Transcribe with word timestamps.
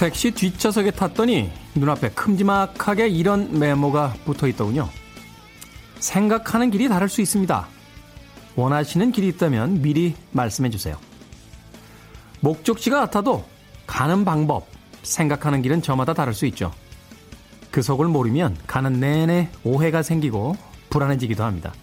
택시 0.00 0.30
뒷좌석에 0.30 0.92
탔더니 0.92 1.52
눈앞에 1.74 2.08
큼지막하게 2.12 3.08
이런 3.08 3.58
메모가 3.58 4.14
붙어 4.24 4.48
있더군요. 4.48 4.88
생각하는 5.98 6.70
길이 6.70 6.88
다를 6.88 7.06
수 7.06 7.20
있습니다. 7.20 7.66
원하시는 8.56 9.12
길이 9.12 9.28
있다면 9.28 9.82
미리 9.82 10.14
말씀해 10.32 10.70
주세요. 10.70 10.96
목적지가 12.40 12.98
같아도 12.98 13.44
가는 13.86 14.24
방법, 14.24 14.68
생각하는 15.02 15.60
길은 15.60 15.82
저마다 15.82 16.14
다를 16.14 16.32
수 16.32 16.46
있죠. 16.46 16.72
그 17.70 17.82
속을 17.82 18.06
모르면 18.06 18.56
가는 18.66 19.00
내내 19.00 19.50
오해가 19.64 20.02
생기고 20.02 20.56
불안해지기도 20.88 21.44
합니다. 21.44 21.74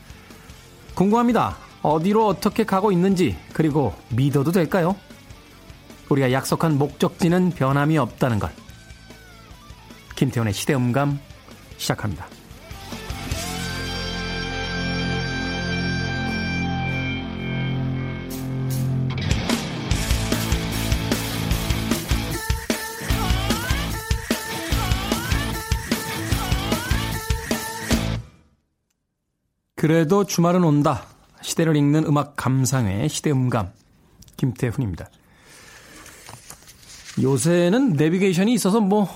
궁금합니다. 0.95 1.55
어디로 1.83 2.25
어떻게 2.25 2.63
가고 2.63 2.91
있는지, 2.91 3.37
그리고 3.53 3.93
믿어도 4.09 4.51
될까요? 4.51 4.95
우리가 6.09 6.31
약속한 6.31 6.77
목적지는 6.77 7.51
변함이 7.51 7.97
없다는 7.97 8.39
걸. 8.39 8.51
김태훈의 10.15 10.53
시대음감 10.53 11.19
시작합니다. 11.77 12.27
그래도 29.75 30.23
주말은 30.23 30.63
온다. 30.63 31.05
시대를 31.41 31.75
읽는 31.75 32.05
음악 32.05 32.35
감상회 32.35 33.07
시대음감 33.07 33.71
김태훈입니다. 34.35 35.07
요새는 37.21 37.93
내비게이션이 37.93 38.53
있어서 38.53 38.79
뭐 38.79 39.07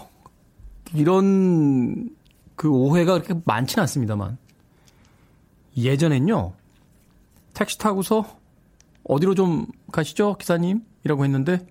이런 0.94 2.10
그 2.56 2.70
오해가 2.70 3.14
그렇게 3.14 3.40
많지는 3.46 3.82
않습니다만. 3.82 4.38
예전엔요 5.78 6.54
택시 7.54 7.78
타고서 7.78 8.38
어디로 9.04 9.36
좀 9.36 9.68
가시죠 9.92 10.36
기사님? 10.38 10.84
이라고 11.04 11.24
했는데 11.24 11.66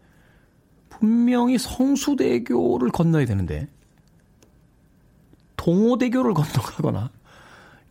분명히 0.89 1.59
성수대교를 1.59 2.91
건너야 2.91 3.27
되는데 3.27 3.69
동호대교를 5.57 6.33
건너가거나 6.35 7.11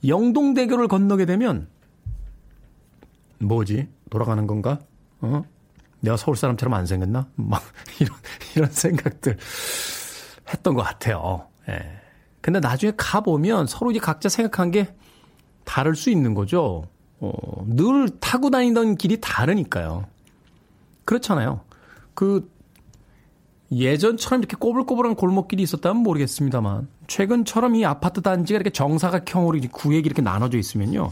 영동대교를 0.06 0.88
건너게 0.88 1.26
되면 1.26 1.68
뭐지? 3.40 3.88
돌아가는 4.10 4.46
건가? 4.48 4.80
어 5.22 5.44
내가 6.02 6.18
서울 6.18 6.38
사람처럼 6.38 6.74
안 6.74 6.86
생겼나? 6.86 7.28
막 7.36 7.62
이런 8.00 8.18
이런 8.56 8.72
생각들 8.72 9.38
했던 10.52 10.74
것 10.74 10.84
같아요. 10.84 11.48
예. 11.70 12.00
근데 12.42 12.60
나중에 12.60 12.94
가 12.96 13.22
보면 13.22 13.68
서로 13.68 13.92
이제 13.92 14.00
각자 14.00 14.30
생각한 14.30 14.72
게 14.72 14.94
다를 15.66 15.96
수 15.96 16.10
있는 16.10 16.34
거죠. 16.34 16.86
어, 17.20 17.32
늘 17.68 18.10
타고 18.20 18.50
다니던 18.50 18.96
길이 18.96 19.20
다르니까요. 19.20 20.06
그렇잖아요. 21.06 21.62
그 22.14 22.50
예전처럼 23.72 24.42
이렇게 24.42 24.56
꼬불꼬불한 24.58 25.16
골목길이 25.16 25.62
있었다면 25.62 26.02
모르겠습니다만 26.02 26.88
최근처럼 27.08 27.76
이 27.76 27.86
아파트 27.86 28.22
단지가 28.22 28.56
이렇게 28.58 28.72
정사각형으로 28.72 29.60
구획이 29.72 30.06
이렇게 30.06 30.22
나눠져 30.22 30.58
있으면요. 30.58 31.12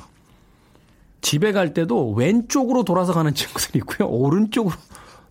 집에 1.21 1.51
갈 1.51 1.73
때도 1.73 2.13
왼쪽으로 2.13 2.83
돌아서 2.83 3.13
가는 3.13 3.33
친구들이 3.33 3.79
있고요. 3.79 4.07
오른쪽으로 4.07 4.75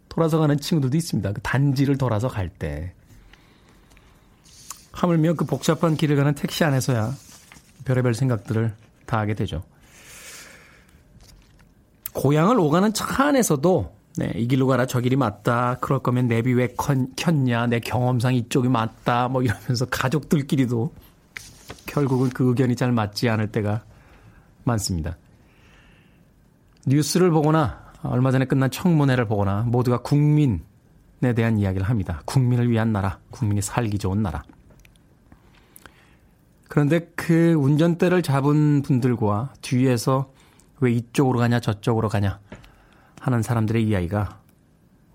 돌아서 0.09 0.39
가는 0.39 0.59
친구들도 0.59 0.97
있습니다. 0.97 1.33
그 1.33 1.41
단지를 1.43 1.99
돌아서 1.99 2.29
갈 2.29 2.49
때. 2.49 2.93
하물며 4.93 5.35
그 5.35 5.45
복잡한 5.45 5.97
길을 5.97 6.17
가는 6.17 6.35
택시 6.35 6.65
안에서야 6.65 7.13
별의별 7.85 8.15
생각들을 8.15 8.75
다 9.05 9.19
하게 9.19 9.35
되죠. 9.35 9.63
고향을 12.15 12.59
오가는 12.59 12.95
차 12.95 13.27
안에서도 13.27 13.95
네, 14.17 14.33
이 14.37 14.49
길로 14.49 14.67
가라 14.67 14.87
저 14.87 15.01
길이 15.01 15.15
맞다. 15.15 15.77
그럴 15.83 15.99
거면 15.99 16.29
내비 16.29 16.55
왜 16.55 16.75
켰냐. 17.17 17.67
내 17.67 17.81
경험상 17.81 18.35
이쪽이 18.35 18.69
맞다. 18.69 19.29
뭐 19.29 19.43
이러면서 19.43 19.85
가족들끼리도 19.85 20.93
결국은 21.85 22.31
그 22.31 22.49
의견이 22.49 22.75
잘 22.77 22.93
맞지 22.93 23.29
않을 23.29 23.53
때가 23.53 23.83
많습니다. 24.65 25.19
뉴스를 26.87 27.31
보거나 27.31 27.85
얼마 28.03 28.31
전에 28.31 28.45
끝난 28.45 28.71
청문회를 28.71 29.27
보거나 29.27 29.63
모두가 29.63 29.99
국민에 30.03 30.61
대한 31.35 31.59
이야기를 31.59 31.89
합니다. 31.89 32.23
국민을 32.25 32.71
위한 32.71 32.93
나라, 32.93 33.19
국민이 33.31 33.61
살기 33.61 33.99
좋은 33.99 34.23
나라. 34.23 34.45
그런데 36.69 37.11
그 37.17 37.55
운전대를 37.55 38.23
잡은 38.23 38.83
분들과 38.83 39.55
뒤에서 39.63 40.33
왜 40.81 40.93
이쪽으로 40.93 41.39
가냐 41.39 41.59
저쪽으로 41.59 42.09
가냐 42.09 42.39
하는 43.21 43.43
사람들의 43.43 43.83
이야기가 43.83 44.41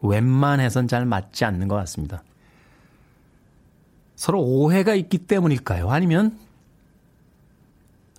웬만해선 0.02 0.88
잘 0.88 1.06
맞지 1.06 1.46
않는 1.46 1.68
것 1.68 1.76
같습니다. 1.76 2.24
서로 4.16 4.42
오해가 4.42 4.94
있기 4.96 5.20
때문일까요? 5.20 5.90
아니면 5.90 6.38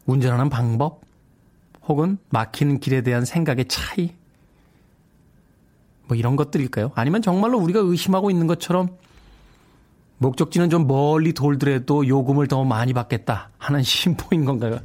운전하는 0.07 0.49
방법? 0.49 1.01
혹은 1.89 2.19
막히는 2.31 2.81
길에 2.81 3.03
대한 3.03 3.25
생각의 3.25 3.67
차이? 3.67 4.15
뭐 6.07 6.17
이런 6.17 6.37
것들일까요? 6.37 6.93
아니면 6.95 7.23
정말로 7.23 7.59
우리가 7.59 7.81
의심하고 7.81 8.31
있는 8.31 8.47
것처럼 8.47 8.97
목적지는 10.19 10.71
좀 10.71 10.87
멀리 10.87 11.33
돌더라도 11.33 12.07
요금을 12.07 12.47
더 12.47 12.65
많이 12.65 12.93
받겠다 12.93 13.51
하는 13.59 13.83
심보인 13.85 14.45
건가요? 14.45 14.79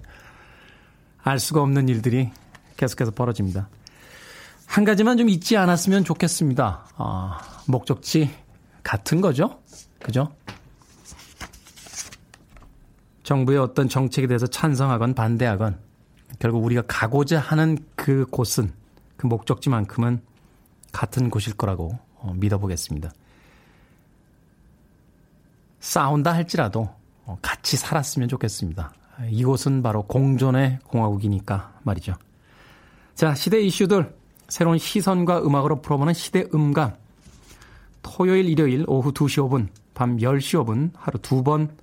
알 1.22 1.40
수가 1.40 1.62
없는 1.62 1.90
일들이 1.90 2.32
계속해서 2.78 3.12
벌어집니다. 3.12 3.70
한 4.66 4.84
가지만 4.84 5.18
좀 5.18 5.30
잊지 5.30 5.58
않았으면 5.58 6.04
좋겠습니다. 6.04 6.88
아, 6.96 7.40
목적지 7.68 8.30
같은 8.84 9.22
거죠? 9.22 9.60
그죠? 10.00 10.30
정부의 13.24 13.60
어떤 13.60 13.90
정책에 13.90 14.28
대해서 14.28 14.48
찬성하건 14.48 15.14
반대하건 15.14 15.87
결국 16.40 16.64
우리가 16.64 16.84
가고자 16.88 17.40
하는 17.40 17.78
그 17.96 18.26
곳은 18.30 18.72
그 19.16 19.28
목적지만큼은 19.28 20.22
같은 20.92 21.30
곳일 21.30 21.56
거라고 21.56 21.98
어, 22.16 22.34
믿어보겠습니다. 22.36 23.12
싸운다 25.80 26.34
할지라도 26.34 26.90
어, 27.26 27.38
같이 27.42 27.78
살았으면 27.78 28.30
좋겠습니다. 28.30 28.94
이곳은 29.30 29.82
바로 29.82 30.04
공존의 30.04 30.80
공화국이니까 30.86 31.80
말이죠. 31.84 32.14
자, 33.16 33.34
시대 33.34 33.60
이슈들 33.62 34.16
새로운 34.48 34.78
시선과 34.78 35.42
음악으로 35.42 35.82
풀어보는 35.82 36.14
시대 36.14 36.46
음감. 36.54 36.96
토요일, 38.04 38.46
일요일 38.48 38.86
오후 38.88 39.12
2시 39.12 39.48
5분, 39.50 39.68
밤 39.94 40.18
10시 40.18 40.64
5분 40.64 40.92
하루 40.96 41.20
두 41.20 41.44
번 41.44 41.76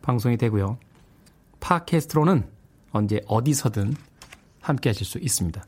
방송이 0.00 0.36
되고요. 0.36 0.78
팟캐스트로는 1.60 2.48
언제 2.92 3.20
어디서든 3.26 3.94
함께 4.60 4.90
하실 4.90 5.06
수 5.06 5.18
있습니다. 5.18 5.64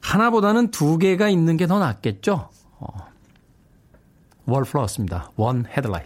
하나보다는 0.00 0.70
두 0.70 0.98
개가 0.98 1.28
있는 1.28 1.56
게 1.56 1.66
더 1.66 1.78
낫겠죠? 1.78 2.48
어, 2.80 2.86
월플러스입니다. 4.46 5.30
원 5.36 5.64
헤드라인. 5.66 6.04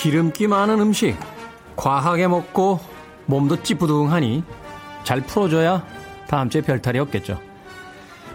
기름기 0.00 0.46
많은 0.46 0.80
음식 0.80 1.14
과하게 1.76 2.28
먹고 2.28 2.80
몸도 3.26 3.62
찌뿌둥하니 3.62 4.42
잘 5.04 5.20
풀어줘야 5.20 5.86
다음 6.26 6.48
주에 6.48 6.62
별탈이 6.62 6.98
없겠죠. 7.00 7.38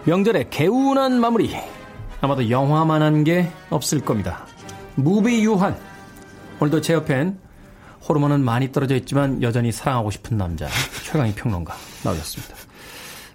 명절에 0.04 0.50
개운한 0.52 1.20
마무리 1.20 1.56
아마도 2.22 2.52
영화만한 2.52 3.24
게 3.24 3.50
없을 3.72 4.00
겁니다. 4.00 4.46
무비 4.94 5.44
유한 5.44 5.76
오늘도 6.60 6.82
제 6.82 6.94
옆엔 6.94 7.40
호르몬은 8.08 8.42
많이 8.42 8.72
떨어져 8.72 8.96
있지만 8.98 9.42
여전히 9.42 9.72
사랑하고 9.72 10.12
싶은 10.12 10.38
남자 10.38 10.68
최강희 11.06 11.34
평론가 11.34 11.76
나오셨습니다. 12.04 12.56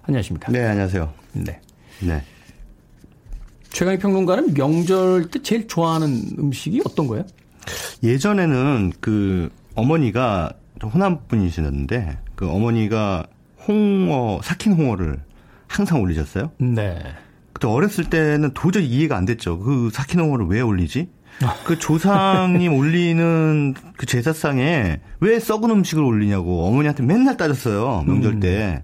안녕하십니까? 0.03 0.53
네, 0.53 0.63
안녕하세요. 0.63 1.13
네. 1.33 1.59
네. 1.99 2.23
최강희 3.71 3.99
평론가는 3.99 4.53
명절 4.53 5.31
때 5.31 5.41
제일 5.43 5.67
좋아하는 5.67 6.37
음식이 6.39 6.81
어떤 6.85 7.07
거예요? 7.07 7.25
예전에는 8.03 8.93
그 8.99 9.49
어머니가 9.75 10.51
호남 10.83 11.19
분이셨는데 11.27 12.17
그 12.35 12.49
어머니가 12.49 13.25
홍어 13.67 14.41
삭힌 14.43 14.73
홍어를 14.73 15.19
항상 15.67 16.01
올리셨어요. 16.01 16.51
네. 16.57 16.99
그때 17.53 17.67
어렸을 17.67 18.05
때는 18.09 18.51
도저히 18.53 18.87
이해가 18.87 19.15
안 19.15 19.25
됐죠. 19.25 19.59
그 19.59 19.89
삭힌 19.93 20.19
홍어를 20.19 20.47
왜 20.47 20.61
올리지? 20.61 21.09
그 21.63 21.77
조상님 21.77 22.73
올리는 22.77 23.73
그 23.97 24.05
제사상에 24.05 24.99
왜 25.19 25.39
썩은 25.39 25.69
음식을 25.69 26.03
올리냐고 26.03 26.65
어머니한테 26.65 27.03
맨날 27.03 27.37
따졌어요. 27.37 28.03
명절 28.05 28.39
때. 28.39 28.83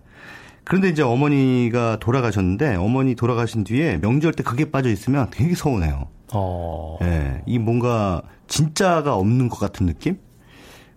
그런데 0.63 0.89
이제 0.89 1.01
어머니가 1.01 1.97
돌아가셨는데 1.99 2.75
어머니 2.75 3.15
돌아가신 3.15 3.63
뒤에 3.63 3.97
명절 4.01 4.33
때 4.33 4.43
그게 4.43 4.69
빠져 4.69 4.89
있으면 4.89 5.27
되게 5.31 5.55
서운해요. 5.55 6.09
어. 6.33 6.97
예. 7.01 7.05
네, 7.05 7.41
이 7.45 7.59
뭔가 7.59 8.21
진짜가 8.47 9.15
없는 9.15 9.49
것 9.49 9.59
같은 9.59 9.85
느낌? 9.85 10.17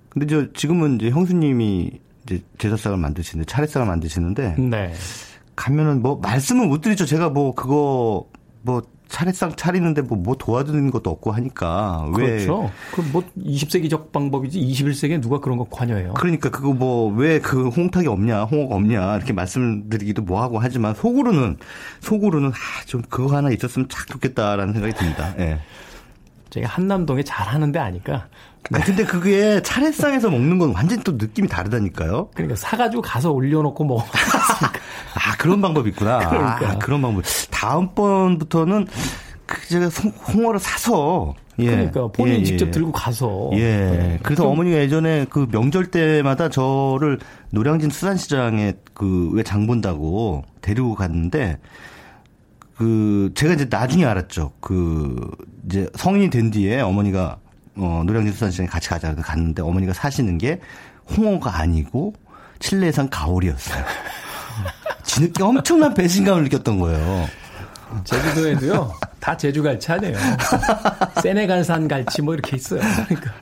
근데 0.08 0.26
저 0.26 0.52
지금은 0.52 0.96
이제 0.96 1.10
형수님이 1.10 2.00
이제 2.24 2.42
제사상을 2.58 2.98
만드시는데 2.98 3.46
차례상을 3.46 3.86
만드시는데 3.86 4.56
네. 4.58 4.92
가면은 5.56 6.02
뭐 6.02 6.16
말씀을 6.16 6.66
못 6.66 6.80
드리죠. 6.80 7.06
제가 7.06 7.30
뭐 7.30 7.54
그거 7.54 8.26
뭐 8.62 8.82
차례상 9.10 9.56
차리는데 9.56 10.02
뭐, 10.02 10.16
뭐 10.16 10.36
도와드리는 10.36 10.90
것도 10.90 11.10
없고 11.10 11.32
하니까 11.32 12.08
왜 12.16 12.24
그렇죠. 12.46 12.70
그뭐 12.92 13.24
20세기적 13.36 14.12
방법이지 14.12 14.58
21세기에 14.60 15.20
누가 15.20 15.40
그런 15.40 15.58
거 15.58 15.66
관여해요. 15.68 16.14
그러니까 16.14 16.48
그거 16.50 16.72
뭐 16.72 17.10
왜 17.12 17.40
그 17.40 17.68
홍탁이 17.68 18.06
없냐, 18.06 18.44
홍어가 18.44 18.76
없냐 18.76 19.16
이렇게 19.16 19.32
말씀드리기도 19.32 20.22
뭐하고 20.22 20.58
하지만 20.60 20.94
속으로는 20.94 21.58
속으로는 22.00 22.50
아, 22.50 22.84
좀 22.86 23.02
그거 23.08 23.36
하나 23.36 23.50
있었으면 23.50 23.88
참 23.88 24.06
좋겠다라는 24.06 24.72
생각이 24.72 24.94
듭니다. 24.94 25.34
예. 25.38 25.44
네. 25.44 25.60
제가 26.50 26.68
한남동에 26.68 27.22
잘하는 27.22 27.72
데 27.72 27.78
아니까. 27.78 28.28
아, 28.72 28.78
근데 28.84 29.04
그게 29.04 29.60
차례상에서 29.62 30.30
먹는 30.30 30.58
건 30.58 30.72
완전히 30.74 31.02
또 31.02 31.12
느낌이 31.12 31.48
다르다니까요. 31.48 32.28
그러니까 32.34 32.56
사가지고 32.56 33.02
가서 33.02 33.32
올려놓고 33.32 33.84
먹으면 33.84 34.08
아, 35.14 35.36
그런 35.38 35.60
방법이 35.60 35.90
있구나. 35.90 36.18
그러니까. 36.30 36.70
아, 36.70 36.78
그런 36.78 37.02
방법. 37.02 37.24
다음번부터는 37.50 38.86
그 39.46 39.68
제가 39.68 39.88
홍어를 39.88 40.60
사서 40.60 41.34
예. 41.58 41.66
그러니까 41.66 42.06
본인 42.08 42.40
예, 42.40 42.44
직접 42.44 42.66
예. 42.68 42.70
들고 42.70 42.92
가서. 42.92 43.50
예. 43.54 43.58
네. 43.58 44.18
그래서 44.22 44.48
어머니가 44.48 44.76
예전에 44.78 45.26
그 45.28 45.46
명절 45.50 45.86
때마다 45.90 46.48
저를 46.48 47.18
노량진 47.50 47.90
수산시장에 47.90 48.74
그 48.94 49.32
왜 49.34 49.42
장 49.42 49.66
본다고 49.66 50.44
데리고 50.60 50.94
갔는데 50.94 51.58
그 52.76 53.32
제가 53.34 53.54
이제 53.54 53.66
나중에 53.68 54.04
알았죠. 54.04 54.52
그 54.60 55.16
이제 55.66 55.88
성인이 55.96 56.30
된 56.30 56.50
뒤에 56.50 56.80
어머니가 56.80 57.38
어 57.76 58.02
노량진 58.04 58.32
수산시장에 58.32 58.68
같이 58.68 58.88
가자 58.88 59.14
갔는데 59.14 59.62
어머니가 59.62 59.92
사시는 59.92 60.38
게 60.38 60.60
홍어가 61.16 61.58
아니고 61.58 62.14
칠레산 62.58 63.10
가오리였어요. 63.10 63.84
지느끼 65.04 65.42
엄청난 65.42 65.94
배신감을 65.94 66.44
느꼈던 66.44 66.78
거예요. 66.78 67.28
제주도에도요, 68.04 68.94
다 69.18 69.36
제주 69.36 69.62
갈치 69.62 69.90
아니에요. 69.90 70.16
세네갈산 71.22 71.88
갈치 71.88 72.22
뭐 72.22 72.34
이렇게 72.34 72.56
있어요. 72.56 72.80
그러니까. 73.08 73.32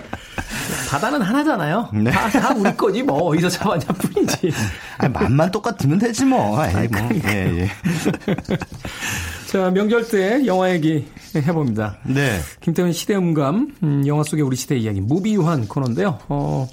바다는 0.89 1.21
하나잖아요. 1.21 1.91
네. 1.93 2.11
다, 2.11 2.31
다 2.31 2.55
우리 2.55 2.75
거지 2.75 3.03
뭐 3.03 3.25
어디서 3.25 3.49
잡았냐 3.51 3.87
뿐이지. 3.87 4.53
아니, 4.99 5.13
맛만 5.13 5.51
똑같으면 5.51 5.99
되지 5.99 6.25
뭐. 6.25 6.65
에이, 6.67 6.89
뭐. 6.89 7.09
예, 7.27 7.61
예. 7.61 7.71
자 9.49 9.71
명절 9.71 10.07
때 10.09 10.45
영화 10.45 10.71
얘기 10.71 11.07
해봅니다. 11.35 11.97
네. 12.05 12.39
김태훈 12.61 12.93
시대음감 12.93 13.77
음, 13.83 14.07
영화 14.07 14.23
속의 14.23 14.45
우리 14.45 14.57
시대 14.57 14.77
이야기 14.77 15.01
무비유한 15.01 15.67
코너인데요. 15.67 16.19
어, 16.29 16.69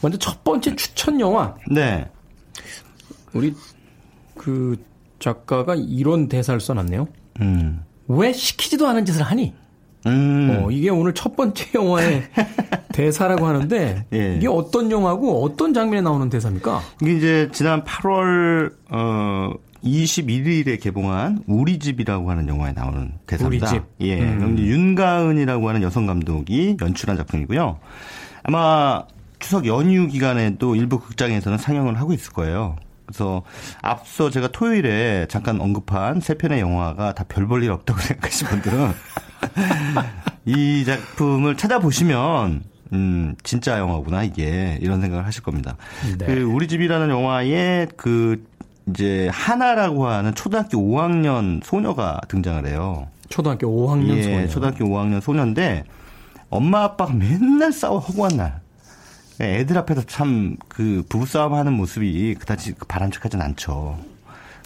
먼저 0.00 0.16
첫 0.16 0.42
번째 0.44 0.74
추천 0.76 1.20
영화. 1.20 1.54
네. 1.70 2.10
우리 3.34 3.54
그 4.34 4.76
작가가 5.18 5.74
이런 5.74 6.30
대사를 6.30 6.58
써놨네요. 6.58 7.06
음. 7.42 7.84
왜 8.06 8.32
시키지도 8.32 8.88
않은 8.88 9.04
짓을 9.04 9.20
하니? 9.20 9.52
음. 10.06 10.48
어, 10.64 10.70
이게 10.70 10.88
오늘 10.88 11.12
첫 11.12 11.36
번째 11.36 11.66
영화의 11.74 12.30
대사라고 12.94 13.46
하는데 13.46 14.06
예. 14.14 14.36
이게 14.36 14.48
어떤 14.48 14.90
영화고 14.90 15.44
어떤 15.44 15.74
장면에 15.74 16.00
나오는 16.00 16.30
대사입니까? 16.30 16.80
이게 17.02 17.16
이제 17.16 17.48
지난 17.52 17.84
8월 17.84 18.72
어 18.90 19.52
21일에 19.84 20.80
개봉한 20.80 21.44
우리 21.46 21.78
집이라고 21.78 22.30
하는 22.30 22.48
영화에 22.48 22.72
나오는 22.72 23.12
대사입니다. 23.26 23.70
우리 23.70 23.74
집. 23.78 23.84
예. 24.00 24.20
음. 24.20 24.58
윤가은이라고 24.58 25.68
하는 25.68 25.82
여성 25.82 26.06
감독이 26.06 26.76
연출한 26.80 27.16
작품이고요. 27.16 27.78
아마 28.42 29.04
추석 29.38 29.66
연휴 29.66 30.08
기간에도 30.08 30.74
일부 30.74 30.98
극장에서는 31.00 31.58
상영을 31.58 31.98
하고 32.00 32.12
있을 32.12 32.32
거예요. 32.32 32.76
그래서 33.06 33.42
앞서 33.80 34.28
제가 34.30 34.48
토요일에 34.48 35.26
잠깐 35.30 35.60
언급한 35.60 36.20
세 36.20 36.34
편의 36.34 36.60
영화가 36.60 37.14
다 37.14 37.24
별 37.24 37.46
볼 37.46 37.62
일 37.62 37.70
없다고 37.70 37.98
생각하신 38.02 38.48
분들은 38.48 38.92
이 40.44 40.84
작품을 40.84 41.56
찾아보시면 41.56 42.64
음, 42.94 43.34
진짜 43.42 43.78
영화구나, 43.78 44.22
이게. 44.22 44.78
이런 44.80 45.02
생각을 45.02 45.26
하실 45.26 45.42
겁니다. 45.42 45.76
네. 46.18 46.24
그, 46.24 46.42
우리 46.44 46.66
집이라는 46.68 47.10
영화에 47.10 47.86
그, 47.98 48.42
이제, 48.90 49.28
하나라고 49.32 50.06
하는 50.06 50.34
초등학교 50.34 50.78
5학년 50.78 51.62
소녀가 51.64 52.20
등장을 52.28 52.66
해요. 52.66 53.08
초등학교 53.28 53.66
5학년 53.66 54.16
예, 54.16 54.22
소녀. 54.22 54.48
초등학교 54.48 54.84
5학년 54.86 55.20
소녀인데, 55.20 55.84
엄마 56.50 56.84
아빠가 56.84 57.12
맨날 57.12 57.72
싸워, 57.72 57.98
허구한 57.98 58.36
날. 58.36 58.60
애들 59.40 59.78
앞에서 59.78 60.02
참 60.02 60.56
그 60.68 61.02
부부싸움 61.08 61.54
하는 61.54 61.72
모습이 61.72 62.34
그다지 62.38 62.74
바람직하진 62.86 63.40
않죠. 63.40 63.98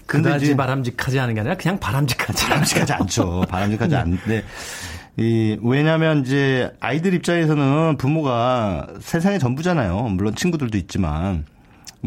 그다지 0.07 0.57
바람직하지 0.57 1.19
않은 1.21 1.35
게 1.35 1.41
아니라 1.41 1.57
그냥 1.57 1.79
바람직하지 1.79 2.45
바람직하지 2.47 2.93
않죠. 2.93 3.45
바람직하지 3.49 3.91
네. 3.95 3.97
않는데 3.97 4.45
이 5.17 5.59
왜냐하면 5.63 6.21
이제 6.21 6.71
아이들 6.81 7.15
입장에서는 7.15 7.97
부모가 7.97 8.87
세상의 9.01 9.39
전부잖아요. 9.39 10.01
물론 10.11 10.35
친구들도 10.35 10.77
있지만 10.79 11.45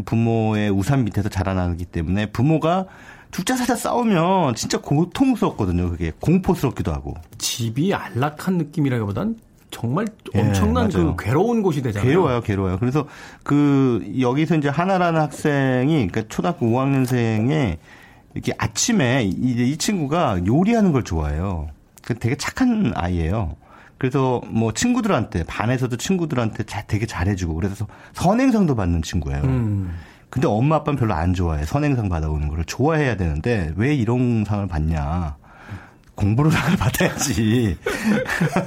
부모의 0.04 0.70
우산 0.70 1.04
밑에서 1.04 1.28
자라나기 1.28 1.84
때문에 1.84 2.26
부모가 2.26 2.86
죽자 3.30 3.56
사자 3.56 3.74
싸우면 3.74 4.54
진짜 4.54 4.80
고통스럽거든요. 4.80 5.90
그게 5.90 6.12
공포스럽기도 6.20 6.92
하고. 6.92 7.14
집이 7.38 7.92
안락한 7.94 8.58
느낌이라기보단 8.58 9.36
정말 9.70 10.06
예, 10.34 10.40
엄청난 10.40 10.88
그 10.88 11.16
괴로운 11.18 11.62
곳이 11.62 11.82
되잖아요. 11.82 12.08
괴로워요, 12.08 12.40
괴로워요. 12.40 12.78
그래서 12.78 13.06
그 13.42 14.10
여기서 14.20 14.56
이제 14.56 14.68
하나라는 14.68 15.20
학생이 15.20 16.06
그러니까 16.08 16.22
초등학교 16.28 16.66
5학년생에 16.66 17.76
이렇게 18.34 18.52
아침에 18.58 19.24
이, 19.24 19.70
이 19.72 19.76
친구가 19.76 20.46
요리하는 20.46 20.92
걸 20.92 21.04
좋아해요. 21.04 21.68
그 22.02 22.14
되게 22.14 22.36
착한 22.36 22.92
아이예요. 22.94 23.56
그래서 23.98 24.42
뭐 24.48 24.72
친구들한테 24.72 25.44
반에서도 25.44 25.96
친구들한테 25.96 26.64
자, 26.64 26.82
되게 26.86 27.06
잘해주고 27.06 27.54
그래서 27.54 27.86
선행상도 28.14 28.74
받는 28.74 29.02
친구예요. 29.02 29.42
음. 29.44 29.94
근데 30.28 30.48
엄마 30.48 30.76
아빠는 30.76 30.98
별로 30.98 31.14
안 31.14 31.32
좋아해. 31.34 31.64
선행상 31.64 32.08
받아오는 32.08 32.48
거를 32.48 32.64
좋아해야 32.64 33.16
되는데 33.16 33.72
왜 33.76 33.94
이런 33.94 34.44
상을 34.44 34.66
받냐? 34.66 35.36
공부를 36.14 36.50
상을 36.52 36.76
받아야지. 36.76 37.76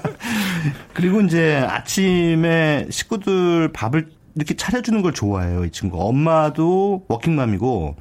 그리고 0.94 1.22
이제 1.22 1.58
아침에 1.58 2.88
식구들 2.90 3.72
밥을 3.74 4.10
이렇게 4.36 4.56
차려주는 4.56 5.02
걸 5.02 5.14
좋아해요, 5.14 5.66
이 5.66 5.72
친구. 5.72 6.02
엄마도 6.02 7.06
워킹맘이고, 7.10 7.96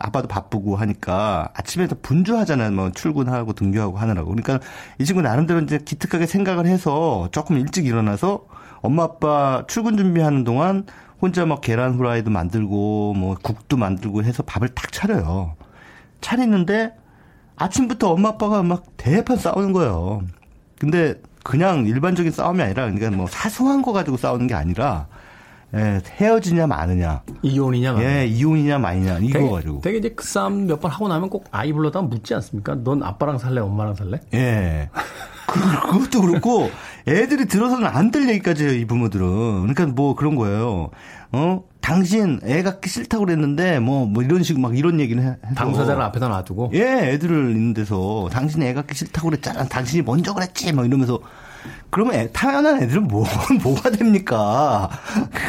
아빠도 0.00 0.26
바쁘고 0.28 0.76
하니까 0.76 1.50
아침에도 1.54 1.96
분주하잖아요. 2.00 2.72
뭐 2.72 2.90
출근하고 2.90 3.52
등교하고 3.52 3.98
하느라고. 3.98 4.30
그러니까 4.30 4.58
이 4.98 5.04
친구 5.04 5.22
나름대로 5.22 5.60
이제 5.60 5.78
기특하게 5.78 6.26
생각을 6.26 6.66
해서 6.66 7.28
조금 7.32 7.58
일찍 7.58 7.86
일어나서 7.86 8.46
엄마 8.80 9.04
아빠 9.04 9.64
출근 9.68 9.96
준비하는 9.96 10.44
동안 10.44 10.86
혼자 11.20 11.44
막 11.44 11.60
계란 11.60 11.94
후라이도 11.94 12.30
만들고 12.30 13.14
뭐 13.14 13.36
국도 13.42 13.76
만들고 13.76 14.24
해서 14.24 14.42
밥을 14.42 14.70
탁 14.70 14.90
차려요. 14.90 15.54
차리는데 16.22 16.94
아침부터 17.56 18.10
엄마 18.10 18.30
아빠가 18.30 18.62
막 18.62 18.84
대판 18.96 19.36
싸우는 19.36 19.72
거예요. 19.72 20.22
근데 20.78 21.20
그냥 21.44 21.86
일반적인 21.86 22.32
싸움이 22.32 22.62
아니라 22.62 22.84
그러니까 22.84 23.10
뭐 23.10 23.26
사소한 23.26 23.82
거 23.82 23.92
가지고 23.92 24.16
싸우는 24.16 24.46
게 24.46 24.54
아니라 24.54 25.08
예, 25.74 26.00
헤어지냐 26.04 26.66
마느냐. 26.66 27.22
이혼이냐 27.42 27.92
마느냐. 27.92 28.10
예, 28.20 28.26
이혼이냐 28.26 28.78
마느냐. 28.78 29.18
이거 29.18 29.38
되게, 29.38 29.50
가지고. 29.50 29.80
되게 29.82 29.98
이제 29.98 30.08
그 30.10 30.24
싸움 30.26 30.66
몇 30.66 30.80
번 30.80 30.90
하고 30.90 31.06
나면 31.08 31.30
꼭 31.30 31.44
아이 31.52 31.72
불러다 31.72 32.02
묻지 32.02 32.34
않습니까? 32.34 32.74
넌 32.82 33.02
아빠랑 33.02 33.38
살래, 33.38 33.60
엄마랑 33.60 33.94
살래? 33.94 34.20
예. 34.34 34.88
그, 35.46 35.60
그것도 35.92 36.22
그렇고 36.22 36.70
애들이 37.06 37.46
들어서는 37.46 37.86
안 37.86 38.10
될 38.10 38.28
얘기까지 38.28 38.64
해요, 38.64 38.72
이 38.72 38.84
부모들은. 38.84 39.26
그러니까 39.60 39.86
뭐 39.86 40.14
그런 40.16 40.34
거예요. 40.36 40.90
어? 41.32 41.62
당신 41.80 42.40
애 42.44 42.62
갖기 42.62 42.88
싫다고 42.90 43.24
그랬는데 43.24 43.78
뭐, 43.78 44.04
뭐 44.06 44.22
이런 44.22 44.42
식막 44.42 44.76
이런 44.76 44.98
얘기는 45.00 45.22
해. 45.22 45.36
당사자를 45.54 46.02
앞에다 46.02 46.28
놔두고. 46.28 46.70
예, 46.74 47.12
애들을 47.12 47.50
있는 47.52 47.74
데서 47.74 48.28
당신 48.32 48.62
애 48.62 48.74
갖기 48.74 48.94
싫다고 48.94 49.30
그랬잖아. 49.30 49.64
당신이 49.68 50.02
먼저 50.02 50.34
그랬지. 50.34 50.72
막 50.72 50.84
이러면서 50.86 51.20
그러면 51.90 52.14
애, 52.14 52.30
타연한 52.32 52.82
애들은 52.82 53.08
뭐, 53.08 53.24
뭐가 53.62 53.90
됩니까? 53.90 54.88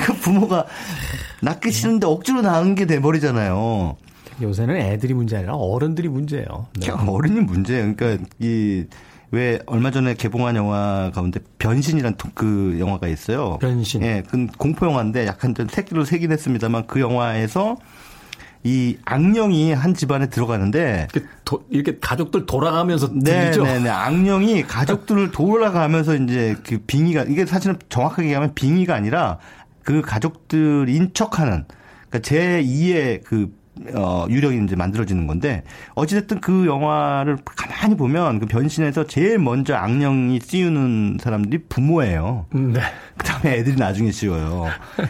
그 0.05 0.13
부모가 0.13 0.65
낳기 1.41 1.71
싫은데 1.71 2.07
억지로 2.07 2.41
낳은 2.41 2.75
게 2.75 2.85
돼버리잖아요. 2.85 3.97
요새는 4.41 4.75
애들이 4.75 5.13
문제 5.13 5.37
아니라 5.37 5.55
어른들이 5.55 6.07
문제예요. 6.07 6.67
네. 6.79 6.89
어른이 7.07 7.41
문제예요. 7.41 7.95
그러니까 7.95 8.25
이, 8.39 8.85
왜 9.31 9.59
얼마 9.65 9.91
전에 9.91 10.13
개봉한 10.13 10.55
영화 10.55 11.11
가운데 11.13 11.39
변신이란 11.57 12.15
그 12.33 12.77
영화가 12.79 13.07
있어요. 13.07 13.57
변신. 13.59 14.03
예, 14.03 14.23
그 14.27 14.47
공포 14.57 14.85
영화인데 14.85 15.25
약간 15.25 15.55
좀 15.55 15.67
새끼로 15.67 16.03
새긴 16.03 16.31
했습니다만 16.31 16.87
그 16.87 16.99
영화에서 16.99 17.77
이 18.63 18.97
악령이 19.05 19.73
한 19.73 19.93
집안에 19.93 20.29
들어가는데 20.29 21.07
이렇게 21.69 21.97
가족들 21.99 22.45
돌아가면서 22.45 23.09
네, 23.13 23.41
들리죠. 23.41 23.63
네, 23.63 23.79
네. 23.79 23.89
악령이 23.89 24.63
가족들을 24.63 25.31
돌아가면서 25.33 26.15
이제 26.15 26.55
그 26.65 26.77
빙의가 26.85 27.23
이게 27.23 27.45
사실은 27.45 27.77
정확하게 27.89 28.25
얘기하면 28.25 28.53
빙의가 28.53 28.93
아니라 28.93 29.39
그 29.83 30.01
가족들 30.01 30.89
인척하는 30.89 31.65
그러니까 32.09 32.19
제 32.19 32.61
2의 32.63 33.23
그 33.23 33.51
어, 33.95 34.27
유령이 34.29 34.63
이제 34.65 34.75
만들어지는 34.75 35.27
건데, 35.27 35.63
어찌됐든 35.95 36.41
그 36.41 36.67
영화를 36.67 37.37
가만히 37.45 37.95
보면 37.95 38.39
그 38.39 38.45
변신에서 38.45 39.07
제일 39.07 39.39
먼저 39.39 39.75
악령이 39.75 40.39
씌우는 40.41 41.17
사람들이 41.21 41.63
부모예요. 41.69 42.45
네. 42.51 42.81
그 43.41 43.47
다음에 43.47 43.57
애들이 43.57 43.75
나중에 43.75 44.11
씌워요. 44.11 44.67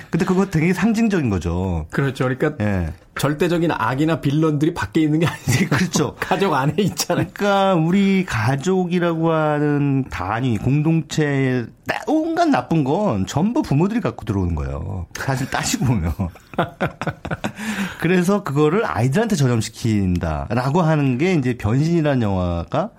근데 0.10 0.26
그거 0.26 0.46
되게 0.46 0.74
상징적인 0.74 1.30
거죠. 1.30 1.86
그렇죠. 1.92 2.24
그러니까 2.26 2.54
예. 2.64 2.94
절대적인 3.20 3.72
악이나 3.72 4.22
빌런들이 4.22 4.74
밖에 4.74 5.02
있는 5.02 5.20
게 5.20 5.28
아니지. 5.28 5.68
그렇죠. 5.70 6.16
가족 6.20 6.54
안에 6.54 6.74
있잖아요. 6.78 7.28
그러니까 7.34 7.76
우리 7.76 8.26
가족이라고 8.26 9.32
하는 9.32 10.06
단위, 10.10 10.58
공동체에 10.58 11.66
온갖 12.08 12.46
나쁜 12.46 12.84
건 12.84 13.28
전부 13.28 13.62
부모들이 13.62 14.00
갖고 14.00 14.24
들어오는 14.24 14.56
거예요. 14.56 15.08
사실 15.14 15.50
따지고 15.50 15.86
보면. 15.86 16.14
그래서 18.00 18.44
그거를 18.44 18.86
아이들한테 18.86 19.36
전염시킨다라고 19.36 20.82
하는 20.82 21.18
게 21.18 21.34
이제 21.34 21.58
변신이라는 21.58 22.22
영화가 22.22 22.92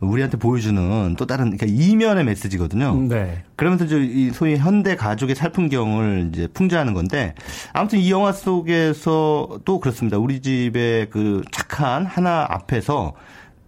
우리한테 0.00 0.38
보여주는 0.38 1.14
또 1.16 1.26
다른 1.26 1.56
그러니까 1.56 1.66
이면의 1.66 2.24
메시지거든요. 2.24 2.96
네. 3.08 3.44
그러면서 3.56 3.84
이 3.98 4.30
소위 4.32 4.56
현대 4.56 4.96
가족의 4.96 5.34
살풍경을 5.36 6.30
이제 6.32 6.46
풍자하는 6.48 6.94
건데 6.94 7.34
아무튼 7.72 7.98
이 7.98 8.10
영화 8.10 8.32
속에서도 8.32 9.80
그렇습니다. 9.80 10.16
우리 10.18 10.40
집의 10.40 11.10
그 11.10 11.42
착한 11.52 12.06
하나 12.06 12.46
앞에서 12.48 13.12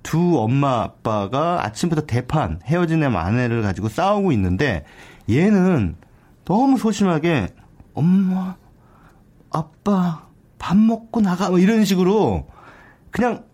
두 0.02 0.38
엄마 0.38 0.82
아빠가 0.82 1.64
아침부터 1.64 2.06
대판 2.06 2.60
헤어진 2.64 3.02
아내를 3.02 3.62
가지고 3.62 3.88
싸우고 3.88 4.32
있는데 4.32 4.84
얘는 5.30 5.96
너무 6.44 6.78
소심하게 6.78 7.48
엄마 7.94 8.56
아빠 9.50 10.26
밥 10.58 10.76
먹고 10.76 11.20
나가 11.20 11.50
뭐 11.50 11.58
이런 11.58 11.84
식으로 11.84 12.48
그냥 13.10 13.44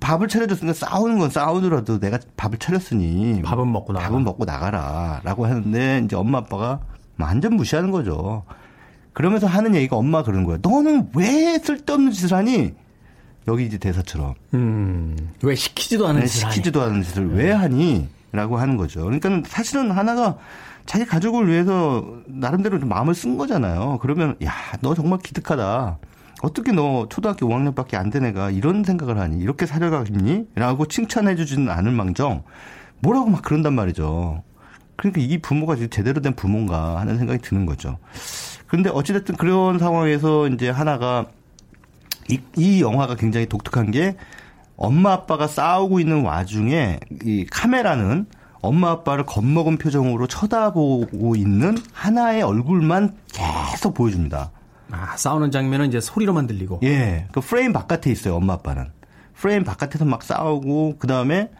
밥을 0.00 0.28
차려줬으니까 0.28 0.74
싸우는 0.74 1.18
건 1.18 1.30
싸우더라도 1.30 1.98
내가 2.00 2.18
밥을 2.36 2.58
차렸으니 2.58 3.42
밥은 3.42 3.70
먹고 3.72 3.92
나가. 3.92 4.06
밥은 4.08 4.24
먹고 4.24 4.44
나가라라고 4.44 5.46
하는데 5.46 6.02
이제 6.04 6.16
엄마 6.16 6.38
아빠가 6.38 6.80
완전 7.18 7.54
무시하는 7.54 7.90
거죠. 7.90 8.44
그러면서 9.12 9.46
하는 9.46 9.74
얘기가 9.74 9.96
엄마 9.96 10.22
그러는 10.22 10.44
거야. 10.44 10.58
너는 10.60 11.10
왜 11.14 11.58
쓸데없는 11.58 12.12
짓을 12.12 12.36
하니? 12.36 12.74
여기 13.48 13.64
이제 13.64 13.78
대사처럼. 13.78 14.34
음, 14.54 15.16
왜 15.42 15.54
시키지도 15.54 16.06
않은 16.08 16.20
네, 16.20 16.26
짓을 16.26 16.50
시키지도 16.50 16.80
하니? 16.82 16.90
않은 16.90 17.02
짓을 17.02 17.32
왜 17.34 17.52
하니? 17.52 18.08
라고 18.32 18.58
하는 18.58 18.76
거죠. 18.76 19.04
그러니까 19.04 19.30
사실은 19.48 19.90
하나가 19.92 20.36
자기 20.84 21.06
가족을 21.06 21.48
위해서 21.48 22.04
나름대로 22.26 22.78
좀 22.78 22.88
마음을 22.88 23.14
쓴 23.14 23.38
거잖아요. 23.38 23.98
그러면 24.02 24.36
야, 24.44 24.52
너 24.82 24.94
정말 24.94 25.18
기특하다. 25.20 25.98
어떻게 26.42 26.72
너 26.72 27.06
초등학교 27.08 27.46
5학년밖에 27.48 27.94
안 27.94 28.10
된 28.10 28.24
애가 28.26 28.50
이런 28.50 28.84
생각을 28.84 29.18
하니? 29.18 29.38
이렇게 29.38 29.66
사려가겠니? 29.66 30.46
라고 30.54 30.86
칭찬해 30.86 31.34
주지는 31.36 31.70
않을 31.70 31.92
망정 31.92 32.42
뭐라고 33.00 33.30
막 33.30 33.42
그런단 33.42 33.74
말이죠. 33.74 34.42
그러니까 34.96 35.20
이 35.20 35.38
부모가 35.38 35.76
제대로 35.90 36.20
된 36.20 36.34
부모인가 36.34 36.98
하는 36.98 37.18
생각이 37.18 37.40
드는 37.40 37.66
거죠. 37.66 37.98
그런데 38.66 38.90
어찌됐든 38.90 39.36
그런 39.36 39.78
상황에서 39.78 40.48
이제 40.48 40.70
하나가 40.70 41.26
이, 42.28 42.40
이 42.56 42.80
영화가 42.82 43.16
굉장히 43.16 43.46
독특한 43.46 43.90
게 43.90 44.16
엄마 44.76 45.12
아빠가 45.12 45.46
싸우고 45.46 46.00
있는 46.00 46.22
와중에 46.22 47.00
이 47.24 47.46
카메라는 47.50 48.26
엄마 48.60 48.90
아빠를 48.90 49.24
겁먹은 49.24 49.78
표정으로 49.78 50.26
쳐다보고 50.26 51.36
있는 51.36 51.78
하나의 51.92 52.42
얼굴만 52.42 53.14
계속 53.32 53.94
보여줍니다. 53.94 54.50
아, 54.90 55.16
싸우는 55.16 55.50
장면은 55.50 55.88
이제 55.88 56.00
소리로만 56.00 56.46
들리고. 56.46 56.80
예. 56.84 57.28
그 57.32 57.40
프레임 57.40 57.72
바깥에 57.72 58.10
있어요, 58.10 58.36
엄마 58.36 58.54
아빠는. 58.54 58.90
프레임 59.34 59.64
바깥에서 59.64 60.04
막 60.04 60.22
싸우고, 60.22 60.96
그 60.98 61.06
다음에, 61.06 61.50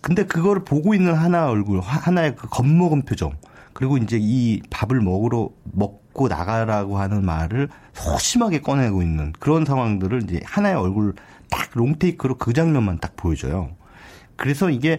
근데 0.00 0.24
그거를 0.24 0.64
보고 0.64 0.94
있는 0.94 1.14
하나 1.14 1.48
얼굴, 1.48 1.80
하나의 1.80 2.36
그 2.36 2.48
겁먹은 2.48 3.02
표정. 3.02 3.32
그리고 3.72 3.96
이제 3.96 4.18
이 4.20 4.62
밥을 4.70 5.00
먹으러, 5.00 5.50
먹고 5.64 6.28
나가라고 6.28 6.98
하는 6.98 7.24
말을 7.24 7.68
소심하게 7.92 8.60
꺼내고 8.60 9.02
있는 9.02 9.32
그런 9.38 9.64
상황들을 9.64 10.22
이제 10.24 10.40
하나의 10.44 10.76
얼굴 10.76 11.14
딱 11.50 11.70
롱테이크로 11.74 12.36
그 12.36 12.52
장면만 12.52 13.00
딱 13.00 13.16
보여줘요. 13.16 13.70
그래서 14.36 14.70
이게 14.70 14.98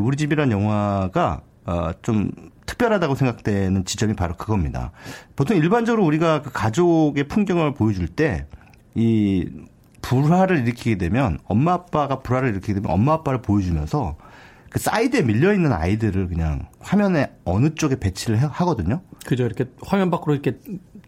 우리 0.00 0.16
집이란 0.16 0.50
영화가 0.50 1.40
어좀 1.64 2.30
특별하다고 2.72 3.14
생각되는 3.14 3.84
지점이 3.84 4.14
바로 4.14 4.34
그겁니다. 4.34 4.92
보통 5.36 5.56
일반적으로 5.56 6.04
우리가 6.04 6.42
그 6.42 6.50
가족의 6.52 7.24
풍경을 7.28 7.74
보여줄 7.74 8.08
때 8.08 8.46
이 8.94 9.48
불화를 10.02 10.58
일으키게 10.58 10.98
되면 10.98 11.38
엄마 11.44 11.74
아빠가 11.74 12.20
불화를 12.20 12.50
일으키게 12.50 12.74
되면 12.74 12.90
엄마 12.90 13.14
아빠를 13.14 13.40
보여주면서 13.40 14.16
그 14.68 14.78
사이드에 14.78 15.22
밀려 15.22 15.52
있는 15.52 15.72
아이들을 15.72 16.28
그냥 16.28 16.66
화면에 16.80 17.30
어느 17.44 17.74
쪽에 17.74 17.96
배치를 18.00 18.38
하거든요. 18.38 19.00
그죠. 19.24 19.44
이렇게 19.44 19.66
화면 19.82 20.10
밖으로 20.10 20.34
이렇게 20.34 20.58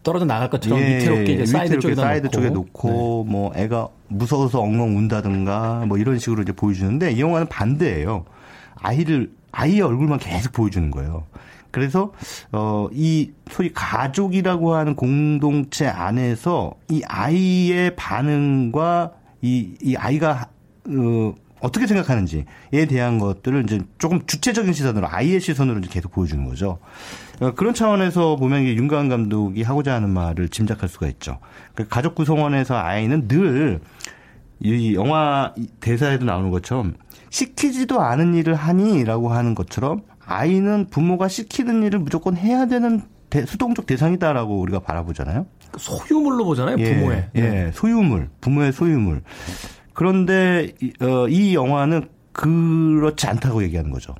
떨어져 0.02 0.26
나갈 0.26 0.50
것처럼 0.50 0.78
예, 0.78 0.98
위태롭게 0.98 1.32
이제 1.32 1.46
사이드 1.46 1.78
쪽에 1.80 1.94
사이드 1.94 2.26
놓고. 2.26 2.30
쪽에 2.30 2.50
놓고 2.50 3.24
네. 3.26 3.32
뭐 3.32 3.52
애가 3.56 3.88
무서워서 4.08 4.60
엉엉 4.60 4.96
운다든가 4.96 5.86
뭐 5.86 5.96
이런 5.98 6.18
식으로 6.18 6.42
이제 6.42 6.52
보여주는데 6.52 7.12
이 7.12 7.20
영화는 7.20 7.48
반대예요. 7.48 8.24
아이를 8.76 9.32
아이의 9.54 9.80
얼굴만 9.82 10.18
계속 10.18 10.52
보여주는 10.52 10.90
거예요. 10.90 11.24
그래서 11.70 12.12
어 12.52 12.88
이 12.92 13.32
소위 13.50 13.72
가족이라고 13.72 14.74
하는 14.74 14.94
공동체 14.94 15.86
안에서 15.86 16.74
이 16.90 17.02
아이의 17.06 17.96
반응과 17.96 19.12
이 19.42 19.74
이 19.82 19.96
아이가 19.96 20.48
어 20.88 21.34
어떻게 21.60 21.86
생각하는지에 21.86 22.44
대한 22.88 23.18
것들을 23.18 23.64
이제 23.64 23.80
조금 23.98 24.26
주체적인 24.26 24.72
시선으로 24.74 25.08
아이의 25.08 25.40
시선으로 25.40 25.78
이제 25.78 25.88
계속 25.90 26.12
보여주는 26.12 26.44
거죠. 26.44 26.78
어, 27.40 27.52
그런 27.54 27.72
차원에서 27.74 28.36
보면 28.36 28.62
이게 28.62 28.74
윤가은 28.76 29.08
감독이 29.08 29.62
하고자 29.62 29.94
하는 29.94 30.10
말을 30.10 30.50
짐작할 30.50 30.88
수가 30.90 31.06
있죠. 31.08 31.38
그 31.74 31.88
가족 31.88 32.14
구성원에서 32.14 32.76
아이는 32.76 33.28
늘 33.28 33.80
이 34.60 34.94
영화 34.94 35.54
대사에도 35.80 36.24
나오는 36.24 36.50
것처럼 36.50 36.94
시키지도 37.30 38.00
않은 38.00 38.34
일을 38.34 38.54
하니라고 38.54 39.30
하는 39.30 39.54
것처럼 39.54 40.02
아이는 40.24 40.86
부모가 40.90 41.28
시키는 41.28 41.82
일을 41.82 41.98
무조건 41.98 42.36
해야 42.36 42.66
되는 42.66 43.02
대, 43.30 43.44
수동적 43.44 43.86
대상이다라고 43.86 44.60
우리가 44.60 44.80
바라보잖아요. 44.80 45.46
소유물로 45.76 46.44
보잖아요, 46.44 46.76
부모의. 46.76 47.30
예, 47.36 47.40
예, 47.40 47.70
소유물, 47.74 48.28
부모의 48.40 48.72
소유물. 48.72 49.22
그런데 49.92 50.72
어, 51.00 51.28
이 51.28 51.54
영화는 51.54 52.08
그렇지 52.32 53.26
않다고 53.26 53.62
얘기하는 53.64 53.90
거죠. 53.90 54.14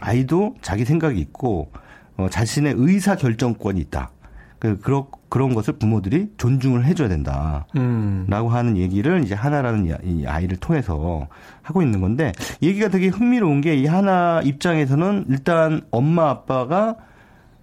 아이도 0.00 0.56
자기 0.62 0.84
생각이 0.84 1.20
있고 1.20 1.70
어, 2.16 2.28
자신의 2.28 2.74
의사 2.76 3.16
결정권이 3.16 3.80
있다. 3.82 4.10
그 4.58 4.78
그런 4.80 5.04
그런 5.28 5.54
것을 5.54 5.74
부모들이 5.74 6.32
존중을 6.38 6.84
해줘야 6.84 7.08
된다. 7.08 7.66
음. 7.76 8.26
라고 8.28 8.48
하는 8.48 8.76
얘기를 8.76 9.22
이제 9.22 9.34
하나라는 9.34 9.98
이 10.04 10.26
아이를 10.26 10.56
통해서 10.56 11.28
하고 11.62 11.82
있는 11.82 12.00
건데 12.00 12.32
얘기가 12.62 12.88
되게 12.88 13.08
흥미로운 13.08 13.60
게 13.60 13.74
이 13.78 13.86
하나 13.86 14.40
입장에서는 14.42 15.26
일단 15.28 15.82
엄마 15.90 16.28
아빠가 16.30 16.96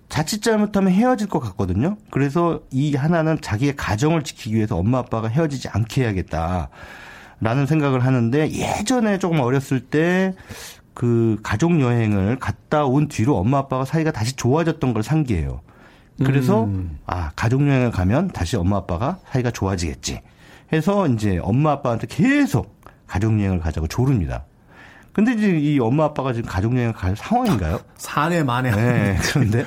자칫 0.07 0.41
잘못하면 0.41 0.93
헤어질 0.93 1.27
것 1.27 1.39
같거든요. 1.39 1.97
그래서 2.11 2.61
이 2.71 2.95
하나는 2.95 3.39
자기의 3.41 3.75
가정을 3.75 4.23
지키기 4.23 4.55
위해서 4.55 4.77
엄마 4.77 4.99
아빠가 4.99 5.27
헤어지지 5.27 5.69
않게 5.69 6.03
해야겠다. 6.03 6.69
라는 7.41 7.65
생각을 7.65 7.99
하는데 8.05 8.49
예전에 8.49 9.17
조금 9.19 9.39
어렸을 9.39 9.79
때 9.81 10.33
그 10.95 11.37
가족 11.43 11.79
여행을 11.79 12.39
갔다 12.39 12.85
온 12.85 13.07
뒤로 13.09 13.35
엄마 13.37 13.59
아빠가 13.59 13.85
사이가 13.85 14.11
다시 14.11 14.33
좋아졌던 14.35 14.93
걸 14.93 15.03
상기해요. 15.03 15.61
그래서 16.23 16.65
음. 16.65 16.97
아 17.05 17.31
가족 17.35 17.67
여행을 17.67 17.91
가면 17.91 18.29
다시 18.29 18.55
엄마 18.55 18.77
아빠가 18.77 19.19
사이가 19.31 19.51
좋아지겠지. 19.51 20.21
해서 20.71 21.07
이제 21.07 21.39
엄마 21.41 21.71
아빠한테 21.71 22.07
계속 22.07 22.81
가족 23.07 23.39
여행을 23.39 23.59
가자고 23.59 23.87
조릅니다. 23.87 24.45
근데 25.15 25.31
이제 25.31 25.47
이 25.47 25.79
엄마 25.79 26.03
아빠가 26.03 26.33
지금 26.33 26.49
가족여행 26.49 26.91
갈 26.91 27.15
상황인가요? 27.15 27.79
사내 27.95 28.43
만에. 28.43 28.71
네, 28.71 29.17
그런데. 29.21 29.65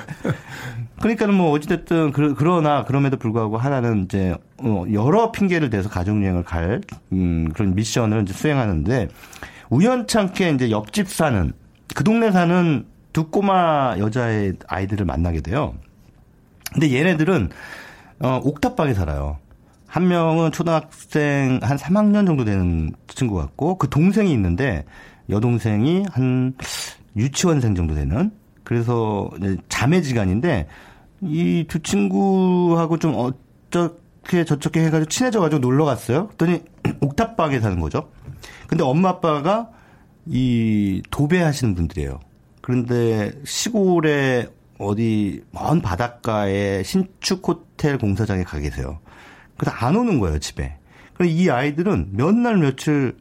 그러니까는 0.99 1.33
뭐 1.33 1.49
어찌됐든 1.51 2.11
그, 2.11 2.35
그러나 2.37 2.85
그럼에도 2.85 3.17
불구하고 3.17 3.57
하나는 3.57 4.03
이제 4.03 4.35
어, 4.57 4.85
여러 4.93 5.31
핑계를 5.31 5.71
대서 5.71 5.89
가족여행을 5.89 6.43
갈 6.43 6.81
음, 7.13 7.49
그런 7.51 7.73
미션을 7.73 8.21
이제 8.21 8.33
수행하는데 8.33 9.07
우연찮게 9.71 10.51
이제 10.51 10.69
옆집 10.69 11.09
사는 11.09 11.51
그 11.95 12.03
동네 12.03 12.31
사는 12.31 12.85
두 13.11 13.29
꼬마 13.31 13.95
여자의 13.97 14.53
아이들을 14.67 15.03
만나게 15.03 15.41
돼요. 15.41 15.73
근데 16.73 16.93
얘네들은 16.93 17.49
어, 18.21 18.39
옥탑방에 18.43 18.93
살아요. 18.93 19.37
한 19.87 20.07
명은 20.07 20.51
초등학생 20.51 21.59
한 21.63 21.77
3학년 21.77 22.27
정도 22.27 22.45
되는 22.45 22.91
친구 23.07 23.35
같고 23.35 23.77
그 23.77 23.89
동생이 23.89 24.31
있는데 24.33 24.85
여동생이 25.29 26.05
한 26.11 26.53
유치원생 27.15 27.73
정도 27.75 27.95
되는 27.95 28.31
그래서 28.63 29.29
자매지간인데 29.67 30.67
이 31.21 31.65
두 31.67 31.79
친구하고 31.79 32.97
좀 32.99 33.15
어떻게 33.15 34.45
저렇게 34.45 34.85
해가지고 34.85 35.09
친해져가지고 35.09 35.59
놀러 35.59 35.85
갔어요. 35.85 36.27
그랬더니 36.27 36.61
옥탑방에 37.01 37.59
사는 37.59 37.79
거죠. 37.79 38.09
근데 38.67 38.83
엄마 38.83 39.09
아빠가 39.09 39.69
이 40.27 41.01
도배하시는 41.09 41.73
분들이에요. 41.73 42.19
그런데 42.61 43.31
시골에 43.43 44.47
어디 44.79 45.43
먼 45.51 45.81
바닷가에 45.81 46.81
신축 46.83 47.47
호텔 47.47 47.97
공사장에 47.97 48.43
가 48.43 48.57
계세요. 48.59 48.99
그래서 49.57 49.75
안 49.77 49.95
오는 49.95 50.19
거예요 50.19 50.39
집에. 50.39 50.77
그럼 51.13 51.29
이 51.31 51.49
아이들은 51.49 52.09
몇 52.13 52.33
날 52.33 52.57
며칠 52.57 53.15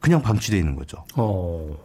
그냥 0.00 0.22
방치돼 0.22 0.56
있는 0.58 0.74
거죠. 0.74 1.04
어. 1.14 1.76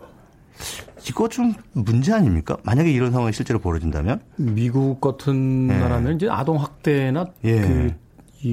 이거 1.10 1.28
좀 1.28 1.54
문제 1.74 2.14
아닙니까? 2.14 2.56
만약에 2.64 2.92
이런 2.92 3.12
상황이 3.12 3.34
실제로 3.34 3.60
벌어진다면? 3.60 4.22
미국 4.38 5.02
같은 5.02 5.68
예. 5.72 5.78
나라면 5.78 6.16
이제 6.16 6.28
아동 6.30 6.62
학대나 6.62 7.26
예. 7.44 7.60
그 7.62 7.96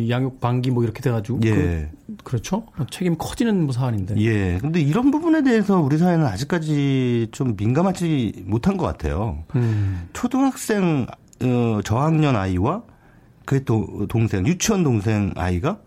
양육 0.09 0.41
방기 0.41 0.71
뭐 0.71 0.85
이렇게 0.85 1.01
돼가지고 1.01 1.41
예. 1.45 1.91
그, 2.25 2.37
렇죠 2.37 2.67
책임 2.91 3.17
커지는 3.17 3.65
뭐 3.65 3.73
사안인데. 3.73 4.17
예. 4.19 4.59
근데 4.61 4.81
이런 4.81 5.11
부분에 5.11 5.43
대해서 5.43 5.81
우리 5.81 5.99
사회는 5.99 6.27
아직까지 6.27 7.29
좀 7.33 7.55
민감하지 7.57 8.45
못한 8.47 8.77
것 8.77 8.87
같아요. 8.87 9.45
음. 9.57 10.09
초등학생 10.13 11.07
어, 11.43 11.81
저학년 11.85 12.37
아이와 12.37 12.83
그 13.45 13.65
동생 13.65 14.47
유치원 14.47 14.85
동생 14.85 15.33
아이가 15.37 15.79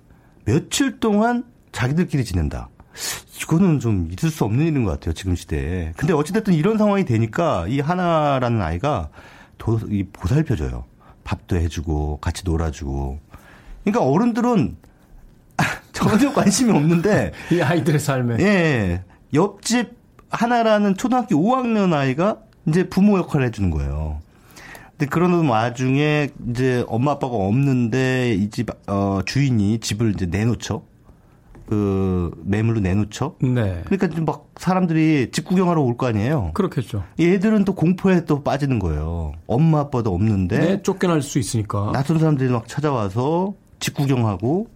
며칠 0.46 1.00
동안 1.00 1.44
자기들끼리 1.72 2.26
지낸다. 2.26 2.70
이거는 3.42 3.80
좀 3.80 4.10
있을 4.12 4.30
수 4.30 4.44
없는 4.44 4.66
일인 4.66 4.84
것 4.84 4.92
같아요, 4.92 5.14
지금 5.14 5.36
시대에. 5.36 5.94
근데 5.96 6.14
어찌됐든 6.14 6.54
이런 6.54 6.78
상황이 6.78 7.06
되니까 7.06 7.66
이 7.68 7.80
하나라는 7.80 8.62
아이가 8.62 9.10
도, 9.58 9.80
이 9.90 10.04
보살펴줘요. 10.04 10.86
밥도 11.24 11.56
해주고, 11.56 12.18
같이 12.20 12.44
놀아주고. 12.46 13.20
그러니까 13.84 14.04
어른들은 14.06 14.78
전혀 15.94 16.34
관심이 16.34 16.72
없는데. 16.72 17.32
이 17.52 17.62
아이들의 17.62 18.00
삶에. 18.00 18.38
예. 18.40 19.04
옆집 19.34 19.96
하나라는 20.30 20.96
초등학교 20.98 21.36
5학년 21.36 21.94
아이가 21.94 22.40
이제 22.68 22.88
부모 22.90 23.18
역할을 23.18 23.48
해주는 23.48 23.70
거예요. 23.70 24.20
근데 24.92 25.06
그러는 25.08 25.48
와중에 25.48 26.30
이제 26.50 26.86
엄마 26.88 27.12
아빠가 27.12 27.36
없는데 27.36 28.34
이 28.36 28.50
집, 28.50 28.70
어, 28.88 29.22
주인이 29.26 29.80
집을 29.80 30.12
이제 30.16 30.26
내놓죠. 30.26 30.84
그 31.68 32.32
매물로 32.44 32.82
내놓죠. 32.82 33.38
네. 33.42 33.82
그러니까 33.86 34.22
막 34.26 34.50
사람들이 34.58 35.30
집 35.32 35.46
구경하러 35.46 35.82
올 35.82 35.96
거 35.96 36.08
아니에요. 36.08 36.52
그렇겠죠. 36.54 37.04
얘들은 37.20 37.64
또 37.64 37.74
공포에 37.76 38.26
또 38.26 38.44
빠지는 38.44 38.78
거예요. 38.80 39.34
엄마 39.48 39.80
아빠도 39.80 40.14
없는데 40.14 40.60
네, 40.60 40.82
쫓겨날 40.84 41.22
수 41.22 41.40
있으니까. 41.40 41.92
낯선 41.94 42.20
사람들이 42.20 42.50
막 42.50 42.68
찾아와서 42.68 43.54
집 43.82 43.96
구경하고 43.96 44.70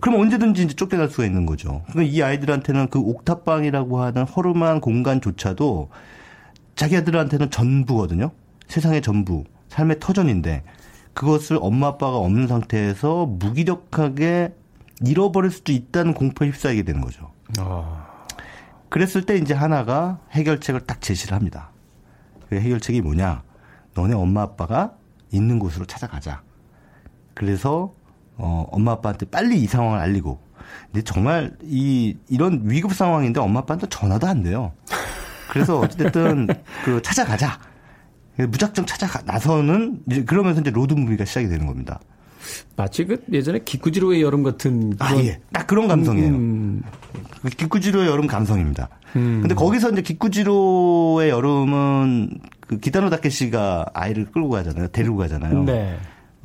그럼 0.00 0.20
언제든지 0.20 0.64
이제 0.64 0.74
쫓겨날 0.74 1.08
수가 1.08 1.24
있는 1.24 1.46
거죠. 1.46 1.82
그러니까 1.90 2.14
이 2.14 2.22
아이들한테는 2.22 2.88
그 2.88 2.98
옥탑방이라고 2.98 4.02
하는 4.02 4.24
허름한 4.24 4.80
공간조차도 4.80 5.88
자기들한테는 6.74 7.50
전부거든요. 7.50 8.30
세상의 8.66 9.02
전부, 9.02 9.44
삶의 9.68 10.00
터전인데 10.00 10.64
그것을 11.14 11.58
엄마 11.60 11.88
아빠가 11.88 12.16
없는 12.16 12.46
상태에서 12.46 13.26
무기력하게 13.26 14.54
잃어버릴 15.04 15.50
수도 15.50 15.72
있다는 15.72 16.14
공포에 16.14 16.48
휩싸이게 16.48 16.82
되는 16.82 17.00
거죠. 17.00 17.30
아. 17.58 18.06
그랬을 18.88 19.26
때 19.26 19.36
이제 19.36 19.54
하나가 19.54 20.18
해결책을 20.32 20.80
딱 20.86 21.00
제시를 21.00 21.36
합니다. 21.36 21.70
그 22.48 22.56
해결책이 22.56 23.02
뭐냐? 23.02 23.42
너네 23.94 24.14
엄마 24.14 24.42
아빠가 24.42 24.94
있는 25.30 25.58
곳으로 25.58 25.84
찾아가자. 25.84 26.42
그래서 27.34 27.94
어 28.42 28.66
엄마 28.70 28.92
아빠한테 28.92 29.26
빨리 29.26 29.60
이 29.60 29.66
상황을 29.66 29.98
알리고. 29.98 30.40
근데 30.86 31.02
정말 31.02 31.52
이 31.62 32.16
이런 32.28 32.62
위급 32.64 32.94
상황인데 32.94 33.40
엄마 33.40 33.60
아빠한테 33.60 33.86
전화도 33.88 34.26
안 34.26 34.42
돼요. 34.42 34.72
그래서 35.50 35.78
어찌됐든 35.80 36.48
그 36.84 37.02
찾아가자. 37.02 37.58
무작정 38.38 38.86
찾아 38.86 39.06
나서는 39.26 40.00
이제 40.10 40.24
그러면서 40.24 40.60
이제 40.62 40.70
로드 40.70 40.94
무비가 40.94 41.24
시작이 41.26 41.48
되는 41.48 41.66
겁니다. 41.66 42.00
마치 42.76 43.04
그 43.04 43.22
예전에 43.30 43.60
기쿠지로의 43.64 44.22
여름 44.22 44.42
같은 44.42 44.94
아 44.98 45.14
예, 45.16 45.40
딱 45.52 45.66
그런 45.66 45.88
감성이에요. 45.88 46.30
음. 46.30 46.82
기쿠지로의 47.56 48.08
여름 48.08 48.26
감성입니다. 48.26 48.88
음. 49.16 49.40
근데 49.42 49.54
거기서 49.54 49.90
이제 49.90 50.02
기쿠지로의 50.02 51.28
여름은 51.28 52.38
그 52.66 52.78
기타노 52.78 53.10
다케시가 53.10 53.86
아이를 53.92 54.26
끌고 54.26 54.48
가잖아요. 54.48 54.88
데리고 54.88 55.16
가잖아요. 55.16 55.64
네. 55.64 55.98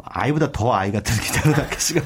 아이보다 0.03 0.51
더 0.51 0.73
아이 0.73 0.91
같은 0.91 1.15
기타노 1.21 1.55
다케시가 1.55 2.01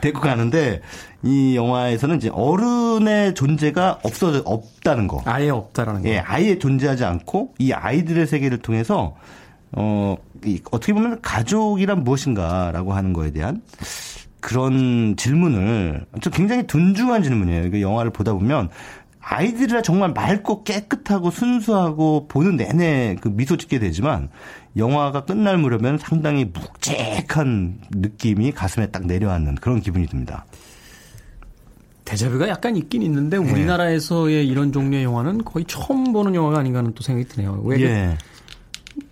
데리고 0.00 0.20
가는데 0.20 0.80
이 1.22 1.56
영화에서는 1.56 2.16
이제 2.16 2.30
어른의 2.32 3.34
존재가 3.34 4.00
없어 4.02 4.42
없다는 4.44 5.08
거. 5.08 5.22
아예 5.24 5.50
없다라는 5.50 6.02
거. 6.02 6.08
예, 6.08 6.18
아예 6.18 6.58
존재하지 6.58 7.04
않고 7.04 7.54
이 7.58 7.72
아이들의 7.72 8.26
세계를 8.26 8.58
통해서 8.58 9.16
어, 9.72 10.16
이, 10.44 10.60
어떻게 10.70 10.92
보면 10.92 11.20
가족이란 11.20 12.04
무엇인가라고 12.04 12.94
하는 12.94 13.12
거에 13.12 13.32
대한 13.32 13.62
그런 14.40 15.16
질문을 15.16 16.06
좀 16.20 16.32
굉장히 16.32 16.66
둔중한 16.66 17.22
질문이에요. 17.22 17.70
그 17.70 17.80
영화를 17.82 18.12
보다 18.12 18.32
보면 18.32 18.70
아이들이라 19.30 19.82
정말 19.82 20.12
맑고 20.14 20.64
깨끗하고 20.64 21.30
순수하고 21.30 22.28
보는 22.28 22.56
내내 22.56 23.16
그 23.20 23.28
미소 23.28 23.58
짓게 23.58 23.78
되지만 23.78 24.30
영화가 24.76 25.26
끝날 25.26 25.58
무렵엔 25.58 25.98
상당히 25.98 26.46
묵직한 26.46 27.78
느낌이 27.90 28.52
가슴에 28.52 28.86
딱 28.86 29.06
내려앉는 29.06 29.56
그런 29.56 29.80
기분이 29.80 30.06
듭니다. 30.06 30.46
대자뷰가 32.06 32.48
약간 32.48 32.74
있긴 32.74 33.02
있는데 33.02 33.38
네. 33.38 33.52
우리나라에서의 33.52 34.48
이런 34.48 34.72
종류의 34.72 35.04
영화는 35.04 35.44
거의 35.44 35.66
처음 35.68 36.14
보는 36.14 36.34
영화가 36.34 36.60
아닌가 36.60 36.78
하는 36.78 36.94
또 36.94 37.02
생각이 37.02 37.28
드네요. 37.28 37.60
왜 37.64 37.80
예. 37.82 38.18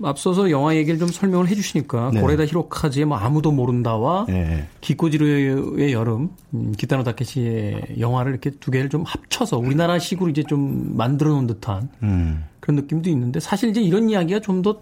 앞서서 0.02 0.50
영화 0.50 0.74
얘기를 0.76 0.98
좀 0.98 1.08
설명을 1.08 1.48
해주시니까 1.48 2.10
네. 2.14 2.20
고레다 2.20 2.46
히로카즈의 2.46 3.04
뭐 3.06 3.16
아무도 3.18 3.52
모른다와 3.52 4.26
네. 4.28 4.66
기코지르의 4.80 5.92
여름 5.92 6.30
음, 6.54 6.72
기타노 6.76 7.02
다케시의 7.04 7.96
영화를 7.98 8.32
이렇게 8.32 8.50
두 8.50 8.70
개를 8.70 8.88
좀 8.88 9.04
합쳐서 9.04 9.58
우리나라식으로 9.58 10.30
이제 10.30 10.42
좀 10.42 10.96
만들어 10.96 11.30
놓은 11.30 11.46
듯한 11.46 11.88
음. 12.02 12.44
그런 12.60 12.76
느낌도 12.76 13.10
있는데 13.10 13.40
사실 13.40 13.70
이제 13.70 13.80
이런 13.80 14.10
이야기가 14.10 14.40
좀 14.40 14.62
더 14.62 14.80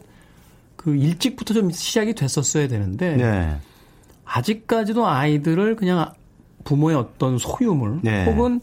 그 0.84 0.94
일찍부터 0.94 1.54
좀 1.54 1.70
시작이 1.70 2.12
됐었어야 2.12 2.68
되는데 2.68 3.16
네. 3.16 3.56
아직까지도 4.26 5.06
아이들을 5.06 5.76
그냥 5.76 6.12
부모의 6.64 6.94
어떤 6.94 7.38
소유물 7.38 8.00
네. 8.02 8.26
혹은 8.26 8.60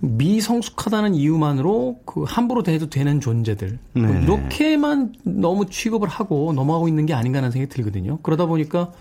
미성숙하다는 0.00 1.14
이유만으로 1.14 2.00
그 2.04 2.24
함부로 2.24 2.62
대해도 2.62 2.90
되는 2.90 3.20
존재들 3.20 3.78
뭐 3.94 4.06
네. 4.06 4.22
이렇게만 4.22 5.14
너무 5.24 5.66
취급을 5.66 6.08
하고 6.08 6.52
넘어가고 6.52 6.88
있는 6.88 7.06
게 7.06 7.14
아닌가라는 7.14 7.50
생각이 7.50 7.72
들거든요. 7.74 8.18
그러다 8.22 8.46
보니까 8.46 8.92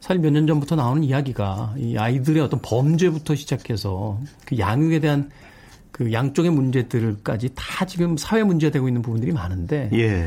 사실 0.00 0.20
몇 0.22 0.30
년 0.30 0.46
전부터 0.46 0.76
나오는 0.76 1.02
이야기가 1.02 1.74
이 1.76 1.96
아이들의 1.96 2.40
어떤 2.42 2.60
범죄부터 2.62 3.34
시작해서 3.34 4.20
그 4.46 4.58
양육에 4.58 5.00
대한 5.00 5.30
그 5.90 6.12
양쪽의 6.12 6.52
문제들까지 6.52 7.50
다 7.56 7.84
지금 7.84 8.16
사회 8.16 8.44
문제가 8.44 8.70
되고 8.70 8.86
있는 8.86 9.02
부분들이 9.02 9.32
많은데 9.32 9.90
예. 9.94 10.26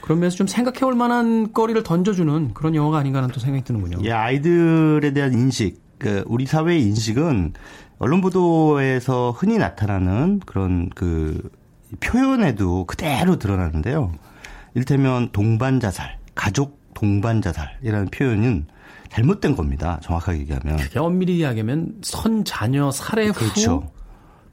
그런 0.00 0.20
면에서 0.20 0.36
좀 0.36 0.46
생각해 0.46 0.78
볼 0.80 0.94
만한 0.94 1.52
거리를 1.52 1.82
던져주는 1.82 2.54
그런 2.54 2.76
영화가 2.76 2.98
아닌가 2.98 3.18
하는 3.18 3.30
또 3.32 3.40
생각이 3.40 3.64
드는군요. 3.64 3.98
예, 4.04 4.12
아이들에 4.12 5.12
대한 5.12 5.32
인식, 5.32 5.80
그 6.00 6.24
우리 6.26 6.46
사회의 6.46 6.82
인식은 6.82 7.52
언론 7.98 8.20
보도에서 8.22 9.30
흔히 9.36 9.58
나타나는 9.58 10.40
그런 10.46 10.88
그 10.94 11.50
표현에도 12.00 12.86
그대로 12.86 13.38
드러나는데요. 13.38 14.12
이를테면 14.74 15.28
동반 15.32 15.78
자살, 15.78 16.18
가족 16.34 16.80
동반 16.94 17.42
자살이라는 17.42 18.08
표현은 18.08 18.66
잘못된 19.10 19.56
겁니다. 19.56 19.98
정확하게 20.02 20.38
얘기하면. 20.40 20.78
엄밀히 20.96 21.38
이야기하면 21.38 21.96
선 22.02 22.44
자녀 22.44 22.90
살해 22.90 23.26
후 23.28 23.32
그렇죠. 23.34 23.90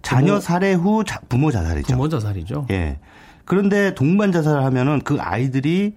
자녀 0.02 0.40
살해 0.40 0.74
후 0.74 1.04
자- 1.04 1.22
부모 1.30 1.52
자살이죠. 1.52 1.88
부모 1.88 2.10
자살이죠. 2.10 2.68
예. 2.72 3.00
그런데 3.46 3.94
동반 3.96 4.32
자살을 4.32 4.64
하면은 4.66 5.02
그 5.04 5.18
아이들이 5.20 5.96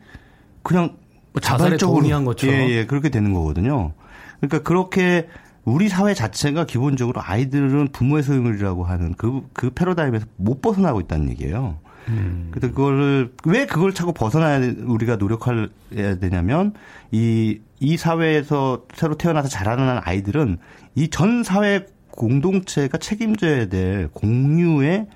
그냥 0.62 0.96
뭐 1.32 1.40
자살에 1.40 1.70
자발적으로 1.70 1.98
동의한 2.00 2.24
것처럼. 2.24 2.54
예, 2.54 2.68
예, 2.68 2.86
그렇게 2.86 3.08
되는 3.08 3.32
거거든요. 3.32 3.92
그러니까 4.40 4.62
그렇게 4.62 5.28
우리 5.64 5.88
사회 5.88 6.14
자체가 6.14 6.64
기본적으로 6.64 7.20
아이들은 7.22 7.88
부모의 7.92 8.22
소유물이라고 8.22 8.84
하는 8.84 9.14
그, 9.14 9.46
그 9.52 9.70
패러다임에서 9.70 10.26
못 10.36 10.62
벗어나고 10.62 11.00
있다는 11.00 11.28
얘기예요. 11.30 11.78
음. 12.08 12.48
그래서 12.50 12.74
그거를, 12.74 13.32
왜 13.44 13.66
그걸 13.66 13.92
자꾸 13.92 14.12
벗어나야 14.12 14.72
우리가 14.84 15.16
노력해야 15.16 16.18
되냐면, 16.20 16.72
이, 17.12 17.60
이 17.78 17.96
사회에서 17.96 18.84
새로 18.94 19.16
태어나서 19.16 19.48
자라는 19.48 20.00
아이들은 20.02 20.58
이 20.96 21.08
전 21.08 21.44
사회 21.44 21.86
공동체가 22.10 22.98
책임져야 22.98 23.66
될 23.66 24.08
공유의 24.12 25.06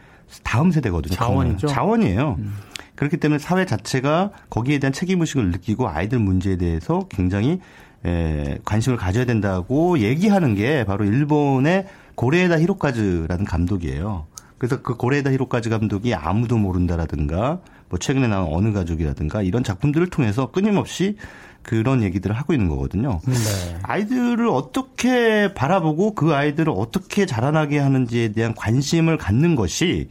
다음 0.42 0.70
세대거든요. 0.70 1.14
자원이죠. 1.14 1.66
자원이에요. 1.66 2.36
음. 2.38 2.54
그렇기 2.94 3.16
때문에 3.16 3.38
사회 3.38 3.66
자체가 3.66 4.30
거기에 4.50 4.78
대한 4.78 4.92
책임의식을 4.92 5.50
느끼고 5.50 5.88
아이들 5.88 6.18
문제에 6.20 6.56
대해서 6.56 7.06
굉장히 7.10 7.60
에, 8.06 8.58
관심을 8.64 8.98
가져야 8.98 9.24
된다고 9.24 9.98
얘기하는 9.98 10.54
게 10.54 10.84
바로 10.84 11.04
일본의 11.04 11.86
고레에다 12.14 12.60
히로카즈라는 12.60 13.44
감독이에요. 13.44 14.26
그래서 14.58 14.82
그 14.82 14.96
고레에다 14.96 15.32
히로카즈 15.32 15.68
감독이 15.70 16.14
아무도 16.14 16.56
모른다라든가 16.56 17.60
뭐 17.88 17.98
최근에 17.98 18.28
나온 18.28 18.52
어느 18.52 18.72
가족이라든가 18.72 19.42
이런 19.42 19.62
작품들을 19.62 20.08
통해서 20.08 20.50
끊임없이 20.50 21.16
그런 21.62 22.02
얘기들을 22.02 22.36
하고 22.36 22.52
있는 22.52 22.68
거거든요. 22.68 23.20
네. 23.26 23.34
아이들을 23.82 24.46
어떻게 24.48 25.54
바라보고 25.54 26.14
그 26.14 26.34
아이들을 26.34 26.72
어떻게 26.76 27.24
자라나게 27.26 27.78
하는지에 27.78 28.32
대한 28.32 28.54
관심을 28.54 29.16
갖는 29.16 29.56
것이 29.56 30.08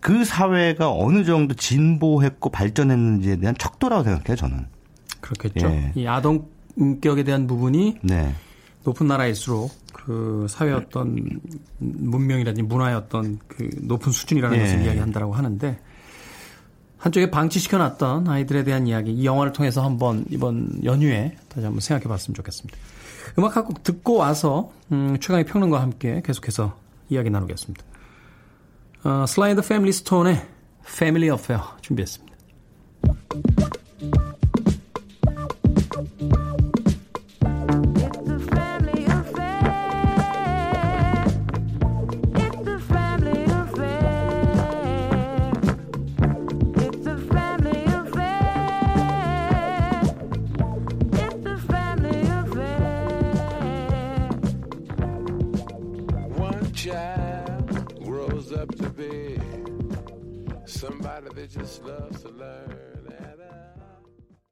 그 0.00 0.24
사회가 0.24 0.92
어느 0.92 1.24
정도 1.24 1.54
진보했고 1.54 2.50
발전했는지에 2.50 3.36
대한 3.36 3.56
척도라고 3.58 4.04
생각해요, 4.04 4.36
저는. 4.36 4.66
그렇겠죠. 5.20 5.66
예. 5.68 5.92
이 5.94 6.06
아동 6.06 6.48
인격에 6.76 7.24
대한 7.24 7.46
부분이 7.46 7.98
네. 8.02 8.34
높은 8.84 9.06
나라일수록 9.06 9.70
그 9.92 10.46
사회 10.48 10.72
어떤 10.72 11.40
문명이라든지 11.78 12.62
문화의 12.62 12.96
어떤 12.96 13.38
그 13.46 13.68
높은 13.82 14.10
수준이라는 14.10 14.56
예. 14.58 14.62
것을 14.62 14.84
이야기한다라고 14.84 15.34
하는데 15.34 15.78
한쪽에 16.98 17.30
방치시켜놨던 17.30 18.28
아이들에 18.28 18.64
대한 18.64 18.86
이야기 18.86 19.12
이 19.12 19.24
영화를 19.24 19.52
통해서 19.52 19.84
한번 19.84 20.24
이번 20.30 20.82
연휴에 20.84 21.36
다시 21.48 21.64
한번 21.64 21.80
생각해봤으면 21.80 22.34
좋겠습니다. 22.34 22.78
음악 23.38 23.56
한 23.56 23.64
곡 23.64 23.82
듣고 23.82 24.16
와서 24.16 24.70
음, 24.90 25.18
최강의 25.20 25.46
평론가와 25.46 25.82
함께 25.82 26.22
계속해서 26.24 26.76
이야기 27.08 27.30
나누겠습니다. 27.30 27.84
어, 29.04 29.24
슬라이드 29.26 29.62
패밀리 29.62 29.92
스톤의 29.92 30.46
패밀리 30.98 31.28
어페어 31.28 31.76
준비했습니다. 31.80 32.36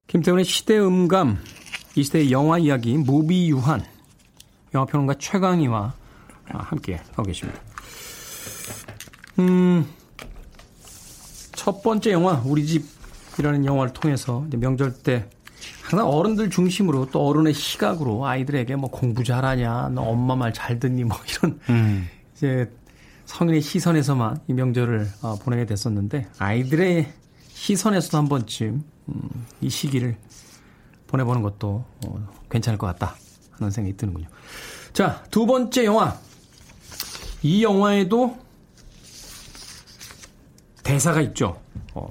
김태훈의 0.07 0.45
시대 0.45 0.79
음감, 0.79 1.39
이 1.97 2.03
시대의 2.03 2.33
영화 2.33 2.59
이야기, 2.59 2.97
무비 2.97 3.49
유한, 3.51 3.83
영화평론가 4.75 5.15
최강희와 5.19 5.95
아, 6.53 6.59
함께 6.59 7.01
하고 7.13 7.23
계십니다. 7.23 7.61
음, 9.39 9.87
첫 11.53 11.83
번째 11.83 12.11
영화, 12.13 12.43
우리 12.45 12.67
집이라는 12.67 13.65
영화를 13.65 13.93
통해서 13.93 14.45
이제 14.49 14.57
명절 14.57 14.95
때 15.03 15.27
항상 15.83 16.09
어른들 16.09 16.51
중심으로 16.51 17.09
또 17.11 17.27
어른의 17.27 17.55
시각으로 17.55 18.27
아이들에게 18.27 18.77
뭐 18.77 18.91
공부 18.91 19.25
잘하냐, 19.25 19.91
너 19.95 20.03
엄마 20.03 20.35
말 20.37 20.53
잘 20.53 20.79
듣니 20.79 21.05
뭐 21.05 21.17
이런 21.29 21.61
이제 22.35 22.71
성인의 23.31 23.63
시선에서만 23.63 24.41
이 24.49 24.53
명절을 24.53 25.09
어, 25.23 25.37
보내게 25.37 25.65
됐었는데 25.65 26.27
아이들의 26.39 27.13
시선에서도 27.49 28.19
한 28.19 28.29
번쯤 28.29 28.83
음, 29.09 29.47
이 29.61 29.71
시기를 29.71 30.17
보내보는 31.07 31.41
것도 31.43 31.85
어, 32.07 32.29
괜찮을 32.51 32.77
것 32.77 32.89
같다 32.89 33.15
하는 33.53 33.71
생각이 33.71 33.97
드는군요. 33.97 34.27
자, 34.93 35.23
두 35.31 35.47
번째 35.47 35.85
영화. 35.85 36.19
이 37.43 37.63
영화에도 37.63 38.37
대사가 40.83 41.21
있죠. 41.21 41.63
어, 41.95 42.11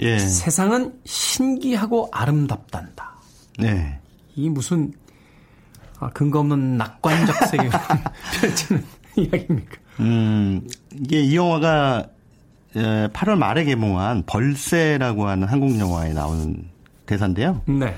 예. 0.00 0.18
세상은 0.18 1.00
신기하고 1.06 2.10
아름답단다. 2.12 3.16
네. 3.58 3.98
이 4.36 4.50
무슨 4.50 4.92
아, 5.98 6.10
근거 6.10 6.40
없는 6.40 6.76
낙관적 6.76 7.36
세계를 7.48 7.70
펼치는 8.38 8.84
이야기입니까? 9.16 9.87
음, 10.00 10.62
이게 10.94 11.20
이 11.20 11.36
영화가 11.36 12.06
8월 12.74 13.36
말에 13.36 13.64
개봉한 13.64 14.24
벌새라고 14.26 15.26
하는 15.26 15.48
한국 15.48 15.78
영화에 15.78 16.12
나오는 16.12 16.64
대사인데요. 17.06 17.62
네. 17.66 17.94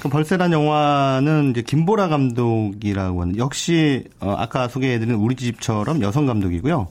그 0.00 0.08
벌새란 0.08 0.52
영화는 0.52 1.50
이제 1.50 1.62
김보라 1.62 2.08
감독이라고 2.08 3.22
하는 3.22 3.36
역시 3.36 4.04
어, 4.20 4.34
아까 4.38 4.68
소개해드린 4.68 5.14
우리 5.14 5.34
집처럼 5.34 6.00
여성 6.00 6.26
감독이고요. 6.26 6.88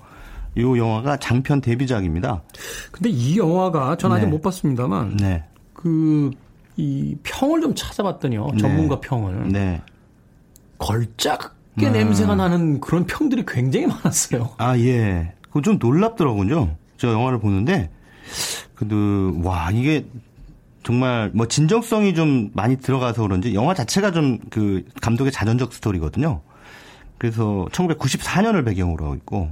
이 0.57 0.61
영화가 0.61 1.17
장편 1.17 1.61
데뷔작입니다. 1.61 2.43
근데 2.91 3.09
이 3.09 3.37
영화가 3.37 3.95
전 3.97 4.11
아직 4.11 4.25
네. 4.25 4.31
못 4.31 4.41
봤습니다만 4.41 5.17
네. 5.17 5.43
그, 5.73 6.29
이 6.75 7.15
평을 7.23 7.61
좀 7.61 7.73
찾아봤더니요. 7.73 8.47
네. 8.51 8.57
전문가 8.57 8.99
평을. 8.99 9.51
네. 9.51 9.81
걸작 10.77 11.55
게 11.77 11.87
음. 11.87 11.93
냄새가 11.93 12.35
나는 12.35 12.81
그런 12.81 13.05
평들이 13.05 13.45
굉장히 13.47 13.87
많았어요. 13.87 14.51
아, 14.57 14.77
예. 14.77 15.33
그거 15.41 15.61
좀 15.61 15.77
놀랍더라고요. 15.79 16.75
저 16.97 17.11
영화를 17.11 17.39
보는데, 17.39 17.89
그, 18.75 19.39
와, 19.43 19.71
이게 19.71 20.05
정말 20.83 21.31
뭐 21.33 21.47
진정성이 21.47 22.13
좀 22.13 22.49
많이 22.53 22.77
들어가서 22.77 23.21
그런지 23.21 23.53
영화 23.53 23.73
자체가 23.73 24.11
좀 24.11 24.39
그 24.49 24.83
감독의 25.01 25.31
자전적 25.31 25.73
스토리거든요. 25.73 26.41
그래서 27.17 27.67
1994년을 27.71 28.65
배경으로 28.65 29.05
하고 29.05 29.15
있고, 29.15 29.51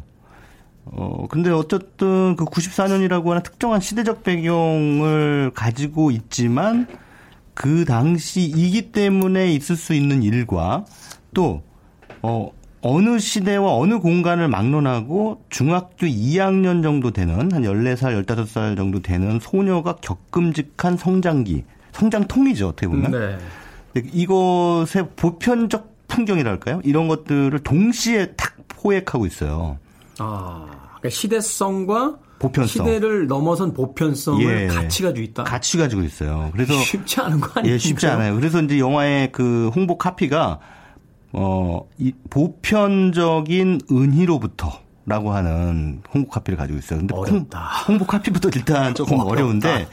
어, 0.85 1.27
근데 1.29 1.51
어쨌든 1.51 2.35
그 2.35 2.45
94년이라고 2.45 3.27
하는 3.27 3.43
특정한 3.43 3.79
시대적 3.79 4.23
배경을 4.23 5.51
가지고 5.53 6.09
있지만 6.11 6.87
그 7.53 7.85
당시이기 7.85 8.91
때문에 8.91 9.51
있을 9.53 9.75
수 9.75 9.93
있는 9.93 10.23
일과 10.23 10.85
또, 11.33 11.61
어, 12.21 12.51
어느 12.81 13.19
시대와 13.19 13.75
어느 13.75 13.99
공간을 13.99 14.47
막론하고 14.47 15.43
중학교 15.49 16.07
2학년 16.07 16.81
정도 16.81 17.11
되는 17.11 17.51
한 17.51 17.63
14살, 17.63 18.25
15살 18.25 18.77
정도 18.77 19.01
되는 19.01 19.39
소녀가 19.41 19.95
겪음직한 19.95 20.97
성장기, 20.97 21.65
성장통이죠, 21.91 22.69
어떻게 22.69 22.87
보면. 22.87 23.11
네. 23.11 23.37
이것의 24.13 25.09
보편적 25.15 26.07
풍경이랄까요? 26.07 26.81
이런 26.83 27.07
것들을 27.07 27.57
동시에 27.59 28.33
탁 28.37 28.55
포획하고 28.67 29.25
있어요. 29.25 29.77
아, 30.19 30.65
그러니까 30.99 31.09
시대성과 31.09 32.17
보편성. 32.39 32.85
시대를 32.85 33.27
넘어선 33.27 33.73
보편성을 33.73 34.41
예. 34.43 34.67
같이 34.67 35.03
가지고 35.03 35.23
있다. 35.23 35.43
같이 35.43 35.77
가지고 35.77 36.03
있어요. 36.03 36.49
그래서 36.53 36.73
쉽지 36.73 37.19
않은 37.19 37.41
거 37.41 37.59
아니에요? 37.59 37.73
예, 37.73 37.77
쉽지 37.77 38.07
않아요. 38.07 38.35
그래서 38.35 38.61
이제 38.61 38.79
영화의 38.79 39.31
그 39.33 39.69
홍보 39.75 39.97
카피가 39.97 40.59
어, 41.33 41.87
이 41.97 42.13
보편적인 42.29 43.81
은희로부터 43.91 44.71
라고 45.05 45.31
하는 45.33 46.03
홍보 46.13 46.29
카피를 46.29 46.55
가지고 46.55 46.77
있어요. 46.77 46.99
근데 46.99 47.15
어렵다. 47.15 47.59
홍, 47.87 47.97
보 47.97 48.05
카피부터 48.05 48.49
일단 48.53 48.93
조금. 48.93 49.17
어려운데 49.19 49.87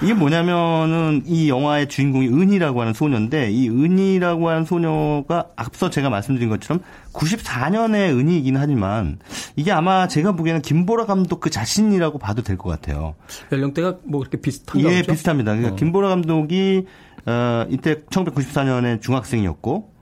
이게 0.00 0.14
뭐냐면은 0.14 1.22
이 1.26 1.48
영화의 1.48 1.88
주인공이 1.88 2.28
은희라고 2.28 2.80
하는 2.80 2.92
소녀인데 2.92 3.50
이 3.50 3.68
은희라고 3.68 4.48
하는 4.48 4.64
소녀가 4.64 5.48
앞서 5.56 5.90
제가 5.90 6.08
말씀드린 6.08 6.50
것처럼 6.50 6.82
94년의 7.14 8.16
은희이긴 8.16 8.56
하지만 8.56 9.18
이게 9.56 9.72
아마 9.72 10.06
제가 10.06 10.32
보기에는 10.32 10.62
김보라 10.62 11.06
감독 11.06 11.40
그 11.40 11.50
자신이라고 11.50 12.18
봐도 12.18 12.42
될 12.42 12.56
것 12.56 12.68
같아요. 12.70 13.16
연령대가 13.50 13.96
뭐 14.04 14.20
그렇게 14.20 14.40
비슷한가 14.40 14.88
예, 14.88 15.00
보죠? 15.00 15.12
비슷합니다. 15.14 15.50
그러니까 15.52 15.72
어. 15.72 15.76
김보라 15.76 16.08
감독이 16.10 16.86
어 17.26 17.66
이때 17.70 18.02
1994년에 18.04 19.00
중학생이었고 19.02 19.93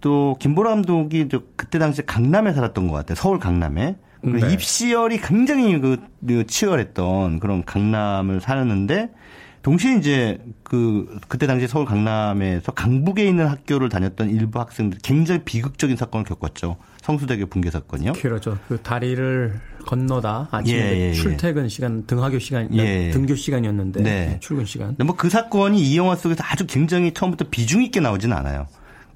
또 0.00 0.36
김보라 0.40 0.70
감독이 0.70 1.28
저 1.30 1.42
그때 1.56 1.78
당시에 1.78 2.04
강남에 2.04 2.52
살았던 2.52 2.88
것 2.88 2.94
같아요. 2.94 3.16
서울 3.16 3.38
강남에. 3.38 3.96
그 4.22 4.26
네. 4.28 4.52
입시열이 4.52 5.18
굉장히 5.18 5.80
그, 5.80 5.96
그 6.26 6.46
치열했던 6.46 7.40
그런 7.40 7.64
강남을 7.64 8.42
살았는데 8.42 9.10
동시에 9.62 9.96
이제 9.96 10.38
그 10.62 11.18
그때 11.28 11.46
당시 11.46 11.66
서울 11.66 11.84
강남에서 11.84 12.72
강북에 12.72 13.26
있는 13.26 13.46
학교를 13.46 13.88
다녔던 13.88 14.30
일부 14.30 14.58
학생들 14.60 14.98
굉장히 15.02 15.42
비극적인 15.44 15.96
사건을 15.96 16.24
겪었죠. 16.24 16.76
성수대교 17.02 17.46
붕괴 17.46 17.70
사건이요. 17.70 18.12
그렇죠. 18.12 18.58
그 18.68 18.78
다리를 18.78 19.58
건너다 19.86 20.48
아침에 20.50 20.78
예, 20.78 20.96
예, 20.96 21.08
예. 21.08 21.12
출퇴근 21.12 21.68
시간, 21.68 22.06
등하교 22.06 22.38
시간, 22.38 22.68
예. 22.74 23.10
등교 23.10 23.34
시간이었는데 23.34 24.02
네. 24.02 24.36
출근 24.40 24.64
시간. 24.64 24.96
뭐 24.98 25.16
그 25.16 25.28
사건이 25.28 25.80
이 25.80 25.96
영화 25.96 26.16
속에서 26.16 26.42
아주 26.46 26.66
굉장히 26.66 27.12
처음부터 27.12 27.46
비중 27.50 27.82
있게 27.82 28.00
나오지는 28.00 28.36
않아요. 28.36 28.66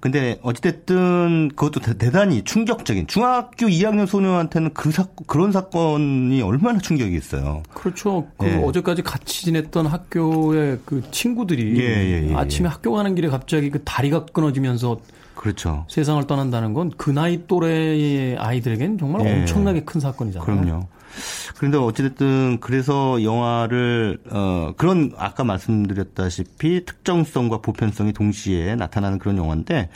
근데 0.04 0.38
어찌됐든 0.42 1.48
그것도 1.56 1.80
대- 1.80 1.96
대단히 1.96 2.42
충격적인 2.44 3.06
중학교 3.06 3.68
2학년 3.68 4.06
소녀한테는 4.06 4.74
그 4.74 4.90
사건 4.90 5.14
그런 5.26 5.50
사건이 5.50 6.42
얼마나 6.42 6.78
충격이 6.78 7.16
있어요. 7.16 7.62
그렇죠. 7.72 8.26
그 8.36 8.46
예. 8.46 8.56
어제까지 8.56 9.00
같이 9.00 9.46
지냈던 9.46 9.86
학교의 9.86 10.80
그 10.84 11.02
친구들이 11.10 11.80
예, 11.80 11.84
예, 11.86 12.28
예, 12.30 12.34
아침에 12.34 12.68
학교 12.68 12.92
가는 12.92 13.14
길에 13.14 13.28
갑자기 13.28 13.70
그 13.70 13.82
다리가 13.82 14.26
끊어지면서 14.26 15.00
그렇죠. 15.34 15.86
세상을 15.88 16.26
떠난다는 16.26 16.74
건 16.74 16.90
그 16.98 17.10
나이 17.10 17.46
또래의 17.46 18.36
아이들에겐 18.36 18.98
정말 18.98 19.26
예. 19.26 19.40
엄청나게 19.40 19.84
큰 19.84 20.02
사건이잖아요. 20.02 20.44
그럼요. 20.44 20.86
그런데 21.56 21.78
어찌됐든 21.78 22.58
그래서 22.60 23.22
영화를 23.22 24.18
어 24.30 24.72
그런 24.76 25.12
아까 25.16 25.44
말씀드렸다시피 25.44 26.84
특정성과 26.84 27.58
보편성이 27.58 28.12
동시에 28.12 28.74
나타나는 28.76 29.18
그런 29.18 29.36
영화인데 29.38 29.88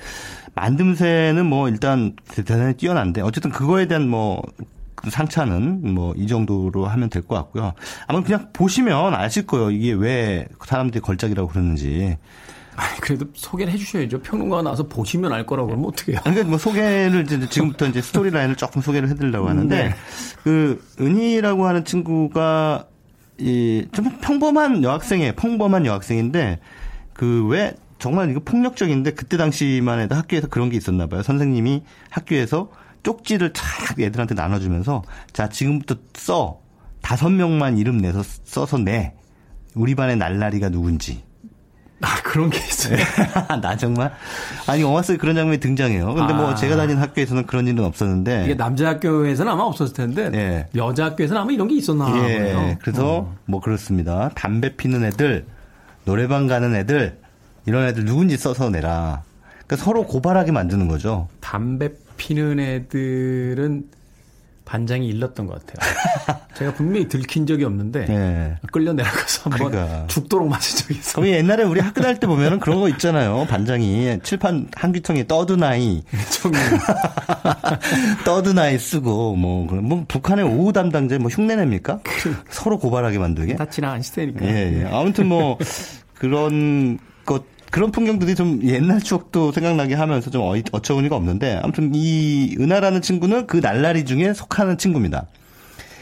만듦새는 0.54 1.44
뭐 1.44 1.68
일단 1.68 2.14
대단히 2.28 2.74
뛰어난데 2.74 3.20
어쨌든 3.20 3.50
그거에 3.50 3.87
대한 3.87 4.09
뭐그 4.09 5.11
상차는 5.11 5.94
뭐 5.94 6.14
이 6.16 6.26
정도로 6.26 6.87
하면 6.87 7.11
될 7.11 7.22
것 7.22 7.35
같고요. 7.37 7.74
아마 8.07 8.22
그냥 8.22 8.48
보시면 8.52 9.14
아실 9.14 9.46
거예요. 9.46 9.70
이게 9.70 9.92
왜 9.92 10.48
사람들이 10.64 11.00
걸작이라고 11.00 11.48
그러는지. 11.48 12.16
아니, 12.78 13.00
그래도 13.00 13.26
소개를 13.34 13.72
해주셔야죠. 13.72 14.22
평론가가 14.22 14.62
나와서 14.62 14.84
보시면 14.84 15.32
알 15.32 15.44
거라고 15.44 15.68
그러면 15.68 15.88
어떡해요. 15.88 16.20
그러니까 16.22 16.48
뭐 16.48 16.58
소개를 16.58 17.24
이제 17.24 17.48
지금부터 17.48 17.86
이제 17.86 18.00
스토리 18.00 18.30
라인을 18.30 18.54
조금 18.54 18.80
소개를 18.80 19.08
해드리려고 19.08 19.48
하는데 19.48 19.88
네. 19.88 19.94
그 20.44 20.80
은희라고 21.00 21.66
하는 21.66 21.84
친구가 21.84 22.86
이좀 23.38 24.18
평범한 24.20 24.84
여학생이에요. 24.84 25.32
평범한 25.32 25.86
여학생인데 25.86 26.60
그 27.14 27.46
왜 27.48 27.74
정말 27.98 28.30
이거 28.30 28.40
폭력적인데 28.44 29.12
그때 29.14 29.36
당시만 29.36 29.98
해도 30.00 30.14
학교에서 30.14 30.46
그런 30.46 30.70
게 30.70 30.76
있었나 30.76 31.06
봐요. 31.06 31.22
선생님이 31.22 31.82
학교에서 32.10 32.70
쪽지를 33.02 33.52
쫙 33.52 33.98
애들한테 33.98 34.34
나눠주면서 34.34 35.02
자 35.32 35.48
지금부터 35.48 35.96
써 36.14 36.60
다섯 37.00 37.30
명만 37.30 37.78
이름 37.78 37.98
내서 37.98 38.22
써서 38.22 38.78
내 38.78 39.14
우리 39.74 39.94
반의 39.94 40.16
날라리가 40.16 40.68
누군지 40.68 41.22
아, 42.00 42.22
그런 42.22 42.48
게 42.50 42.58
있어요. 42.58 42.96
나 43.61 43.76
정말 43.76 44.12
아니 44.66 44.82
영화 44.82 45.02
속에 45.02 45.18
그런 45.18 45.34
장면이 45.34 45.58
등장해요. 45.58 46.14
근데 46.14 46.32
뭐 46.32 46.50
아. 46.50 46.54
제가 46.54 46.76
다니는 46.76 47.02
학교에서는 47.02 47.46
그런 47.46 47.66
일은 47.66 47.84
없었는데 47.84 48.44
이게 48.44 48.56
남자 48.56 48.88
학교에서는 48.88 49.50
아마 49.50 49.64
없었을 49.64 49.94
텐데 49.94 50.30
예. 50.34 50.66
여자 50.78 51.06
학교에서는 51.06 51.42
아마 51.42 51.50
이런 51.52 51.66
게 51.66 51.76
있었나 51.76 52.08
예, 52.08 52.12
보네요. 52.12 52.76
그래서 52.82 53.16
어. 53.16 53.37
뭐 53.46 53.61
그렇습니다. 53.61 54.30
담배 54.34 54.76
피는 54.76 55.04
애들, 55.04 55.44
노래방 56.04 56.46
가는 56.46 56.74
애들 56.74 57.18
이런 57.66 57.87
애들 57.87 58.04
누군지 58.04 58.37
써서 58.37 58.70
내라. 58.70 59.22
그러니까 59.66 59.84
서로 59.84 60.06
고발하게 60.06 60.52
만드는 60.52 60.87
거죠. 60.88 61.28
담배 61.40 61.90
피는 62.16 62.61
애들은 62.61 63.84
반장이 64.68 65.09
일렀던 65.09 65.46
것 65.46 65.64
같아요. 65.64 66.38
제가 66.54 66.74
분명히 66.74 67.09
들킨 67.09 67.46
적이 67.46 67.64
없는데 67.64 68.07
예. 68.11 68.57
끌려 68.70 68.92
내려가서 68.92 69.50
한번 69.50 69.70
그러니까. 69.70 70.07
죽도록 70.09 70.46
맞은 70.46 70.76
적이 70.76 70.98
있어. 70.98 71.14
거기 71.14 71.31
옛날에 71.31 71.62
우리 71.62 71.81
학교 71.81 72.02
다닐 72.02 72.20
때 72.20 72.26
보면은 72.26 72.61
그런 72.61 72.78
거 72.78 72.88
있잖아요. 72.90 73.46
반장이 73.48 74.18
칠판 74.22 74.68
한귀통에 74.74 75.26
떠드나이, 75.26 76.02
청년. 76.31 76.61
떠드나이 78.26 78.78
쓰고 78.78 79.37
뭐, 79.37 79.66
그런 79.66 79.85
뭐 79.85 80.04
북한의 80.07 80.44
오후 80.44 80.74
담당자 80.74 81.18
뭐 81.18 81.31
흉내냅니까? 81.31 82.00
서로 82.50 82.78
고발하게 82.78 83.18
만들게. 83.18 83.57
다 83.57 83.64
지나간 83.64 84.02
시대니까. 84.02 84.44
예, 84.44 84.83
예. 84.83 84.85
아무튼 84.92 85.28
뭐 85.28 85.57
그런 86.14 86.98
것 87.24 87.42
그런 87.70 87.90
풍경들이 87.90 88.35
좀 88.35 88.61
옛날 88.64 89.00
추억도 89.00 89.52
생각나게 89.52 89.94
하면서 89.94 90.31
좀 90.31 90.42
어이, 90.42 90.62
어처구니가 90.72 91.14
없는데 91.16 91.61
아무튼 91.62 91.92
이 91.94 92.57
은하라는 92.59 93.02
친구는 93.02 93.46
그 93.46 93.59
날라리 93.59 94.04
중에 94.04 94.33
속하는 94.33 94.78
친구입니다. 94.78 95.26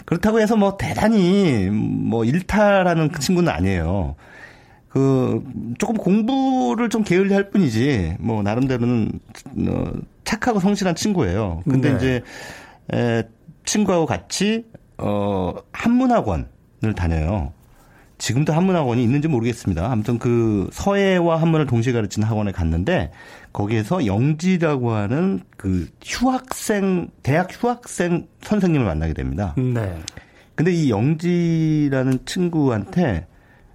그렇다고 0.05 0.41
해서 0.41 0.57
뭐 0.57 0.77
대단히 0.77 1.69
뭐 1.71 2.25
일탈하는 2.25 3.09
그 3.11 3.21
친구는 3.21 3.53
아니에요. 3.53 4.15
그 4.89 5.45
조금 5.79 5.97
공부를 5.97 6.89
좀 6.89 7.03
게을리 7.03 7.35
할 7.35 7.51
뿐이지 7.51 8.17
뭐 8.21 8.43
나름대로는 8.43 9.21
어, 9.69 9.93
착하고 10.25 10.61
성실한 10.61 10.95
친구예요. 10.95 11.63
근데 11.69 11.91
네. 11.91 11.97
이제 11.97 12.23
에, 12.95 13.25
친구하고 13.65 14.07
같이 14.07 14.65
어 14.97 15.55
한문학원을 15.73 16.95
다녀요. 16.97 17.53
지금도 18.19 18.53
한문학원이 18.53 19.03
있는지 19.03 19.29
모르겠습니다. 19.29 19.91
아무튼 19.91 20.19
그 20.19 20.69
서예와 20.73 21.41
한문을 21.41 21.67
동시에 21.67 21.93
가르치는 21.93 22.27
학원에 22.27 22.51
갔는데 22.53 23.11
거기에서 23.53 24.07
영지라고 24.07 24.93
하는 24.93 25.41
그 25.57 25.89
휴학생 26.03 27.09
대학 27.23 27.49
휴학생 27.51 28.27
선생님을 28.43 28.87
만나게 28.87 29.13
됩니다. 29.13 29.55
네. 29.57 29.99
근데 30.55 30.73
이 30.73 30.91
영지라는 30.91 32.21
친구한테 32.25 33.27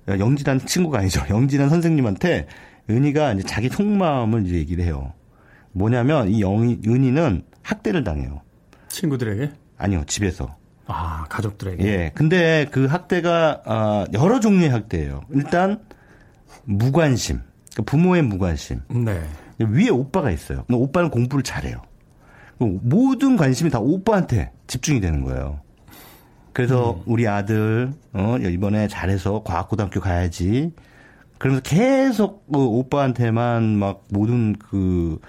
영지라는 0.07 0.65
친구가 0.65 0.99
아니죠. 0.99 1.23
영지라는 1.29 1.69
선생님한테 1.69 2.47
은희가 2.89 3.33
이제 3.33 3.43
자기 3.43 3.69
속마음을 3.69 4.45
이제 4.45 4.55
얘기를 4.55 4.83
해요. 4.83 5.13
뭐냐면 5.71 6.29
이 6.29 6.41
영, 6.41 6.61
은희는 6.63 7.43
학대를 7.61 8.03
당해요. 8.03 8.41
친구들에게? 8.89 9.51
아니요, 9.77 10.03
집에서. 10.07 10.55
아, 10.91 11.25
가족들에게. 11.29 11.85
예. 11.85 12.11
근데 12.13 12.67
그 12.71 12.85
학대가 12.85 13.61
아, 13.65 14.05
여러 14.13 14.39
종류의 14.39 14.69
학대예요. 14.69 15.21
일단 15.31 15.79
무관심. 16.63 17.41
그러니까 17.71 17.83
부모의 17.91 18.21
무관심. 18.23 18.81
네. 18.89 19.21
위에 19.59 19.89
오빠가 19.89 20.31
있어요. 20.31 20.65
오빠는 20.69 21.09
공부를 21.09 21.43
잘해요. 21.43 21.81
모든 22.59 23.37
관심이 23.37 23.69
다 23.69 23.79
오빠한테 23.79 24.51
집중이 24.67 25.01
되는 25.01 25.23
거예요. 25.23 25.61
그래서 26.53 27.01
우리 27.05 27.27
아들 27.27 27.93
어 28.13 28.37
이번에 28.37 28.87
잘해서 28.87 29.41
과학고등학교 29.43 29.99
가야지. 29.99 30.71
그러면서 31.37 31.63
계속 31.63 32.45
그 32.51 32.59
오빠한테만 32.59 33.63
막 33.77 34.03
모든 34.09 34.53
그 34.53 35.19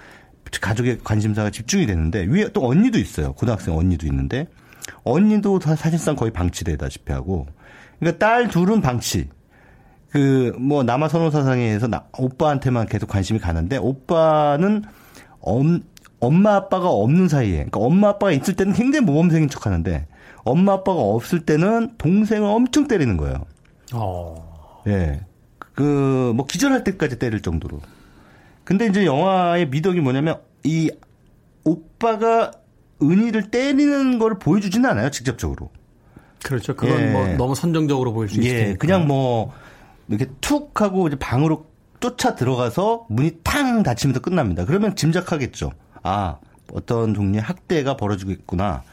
가족의 0.61 0.99
관심사가 1.03 1.49
집중이 1.49 1.87
되는데 1.87 2.23
위에 2.25 2.49
또 2.53 2.67
언니도 2.67 2.99
있어요. 2.99 3.33
고등학생 3.33 3.75
언니도 3.75 4.05
있는데 4.05 4.47
언니도 5.03 5.59
다 5.59 5.75
사실상 5.75 6.15
거의 6.15 6.31
방치되다시피 6.31 7.11
하고 7.13 7.47
그러니까 7.99 8.19
딸 8.25 8.47
둘은 8.49 8.81
방치. 8.81 9.29
그 10.11 10.53
뭐 10.59 10.83
남아 10.83 11.07
선호 11.07 11.31
사상에서 11.31 11.87
나, 11.87 12.05
오빠한테만 12.17 12.85
계속 12.87 13.07
관심이 13.09 13.39
가는데 13.39 13.77
오빠는 13.77 14.83
엄, 15.41 15.81
엄마 16.19 16.55
아빠가 16.55 16.89
없는 16.89 17.27
사이에 17.27 17.53
그러니까 17.55 17.79
엄마 17.79 18.09
아빠가 18.09 18.31
있을 18.31 18.55
때는 18.55 18.73
굉장히 18.73 19.05
모범생인 19.05 19.49
척하는데 19.49 20.07
엄마 20.43 20.73
아빠가 20.73 20.99
없을 21.01 21.39
때는 21.45 21.95
동생을 21.97 22.47
엄청 22.47 22.87
때리는 22.87 23.17
거예요. 23.17 23.45
어. 23.93 24.81
예. 24.87 25.21
그 25.73 26.33
뭐 26.35 26.45
기절할 26.45 26.83
때까지 26.83 27.17
때릴 27.19 27.41
정도로. 27.41 27.79
근데 28.63 28.85
이제 28.87 29.05
영화의 29.05 29.69
미덕이 29.69 29.99
뭐냐면 30.01 30.39
이 30.63 30.91
오빠가 31.63 32.51
은희를 33.11 33.51
때리는 33.51 34.19
걸 34.19 34.39
보여주지는 34.39 34.89
않아요, 34.89 35.09
직접적으로. 35.11 35.69
그렇죠. 36.43 36.75
그건 36.75 37.01
예. 37.01 37.05
뭐 37.11 37.27
너무 37.37 37.55
선정적으로 37.55 38.13
보일 38.13 38.29
수 38.29 38.39
있으니까. 38.39 38.69
예, 38.69 38.73
그냥 38.75 39.07
뭐 39.07 39.53
이렇게 40.09 40.27
툭 40.41 40.81
하고 40.81 41.07
이제 41.07 41.17
방으로 41.17 41.65
쫓아 41.99 42.35
들어가서 42.35 43.07
문이 43.09 43.37
탕 43.43 43.81
닫히면서 43.81 44.19
끝납니다. 44.19 44.65
그러면 44.65 44.95
짐작하겠죠. 44.95 45.71
아, 46.03 46.37
어떤 46.73 47.13
종류의 47.13 47.41
학대가 47.41 47.95
벌어지고 47.95 48.31
있구나. 48.31 48.83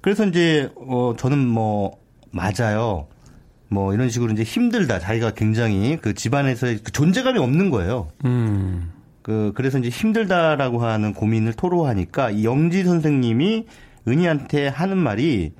그래서 0.00 0.26
이제 0.26 0.70
어 0.76 1.14
저는 1.16 1.38
뭐 1.46 1.98
맞아요. 2.32 3.06
뭐 3.68 3.94
이런 3.94 4.10
식으로 4.10 4.32
이제 4.32 4.42
힘들다. 4.42 4.98
자기가 4.98 5.32
굉장히 5.32 5.96
그 6.00 6.14
집안에서의 6.14 6.80
그 6.82 6.90
존재감이 6.90 7.38
없는 7.38 7.70
거예요. 7.70 8.08
음. 8.24 8.92
그 9.22 9.52
그래서 9.54 9.78
이제 9.78 9.88
힘들다라고 9.88 10.82
하는 10.82 11.12
고민을 11.12 11.52
토로하니까 11.54 12.30
이 12.30 12.44
영지 12.44 12.84
선생님이 12.84 13.66
은희한테 14.08 14.68
하는 14.68 14.96
말이 14.96 15.52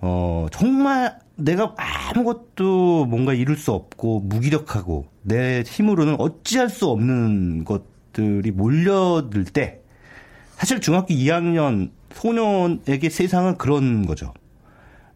어 0.00 0.46
정말 0.50 1.18
내가 1.36 1.74
아무것도 1.76 3.06
뭔가 3.06 3.34
이룰 3.34 3.56
수 3.56 3.72
없고 3.72 4.20
무기력하고 4.20 5.06
내 5.22 5.62
힘으로는 5.62 6.16
어찌할 6.18 6.68
수 6.68 6.88
없는 6.88 7.64
것들이 7.64 8.50
몰려들 8.50 9.44
때 9.44 9.80
사실 10.56 10.80
중학교 10.80 11.14
2학년 11.14 11.90
소년에게 12.12 13.08
세상은 13.08 13.56
그런 13.56 14.06
거죠. 14.06 14.34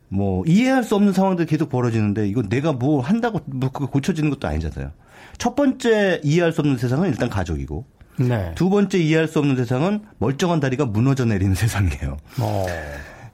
뭐 0.08 0.44
이해할 0.46 0.84
수 0.84 0.94
없는 0.94 1.12
상황들이 1.12 1.46
계속 1.46 1.68
벌어지는데 1.68 2.28
이거 2.28 2.42
내가 2.42 2.72
뭐 2.72 3.00
한다고 3.00 3.40
뭐 3.46 3.70
고쳐지는 3.70 4.30
것도 4.30 4.46
아니잖아요. 4.48 4.92
첫 5.38 5.54
번째 5.54 6.20
이해할 6.22 6.52
수 6.52 6.60
없는 6.60 6.76
세상은 6.78 7.08
일단 7.08 7.28
가족이고 7.30 7.84
네. 8.18 8.52
두 8.54 8.70
번째 8.70 8.98
이해할 8.98 9.26
수 9.28 9.38
없는 9.40 9.56
세상은 9.56 10.02
멀쩡한 10.18 10.60
다리가 10.60 10.86
무너져 10.86 11.24
내리는 11.24 11.54
세상이에요. 11.56 12.16
어. 12.40 12.66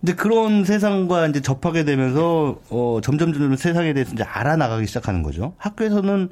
이제 0.03 0.15
그런 0.15 0.65
세상과 0.65 1.27
이제 1.27 1.41
접하게 1.43 1.85
되면서 1.85 2.59
어 2.71 3.01
점점 3.03 3.33
점점 3.35 3.55
세상에 3.57 3.93
대해서 3.93 4.15
이제 4.15 4.23
알아나가기 4.23 4.87
시작하는 4.87 5.23
거죠. 5.23 5.53
학교에서는 5.59 6.31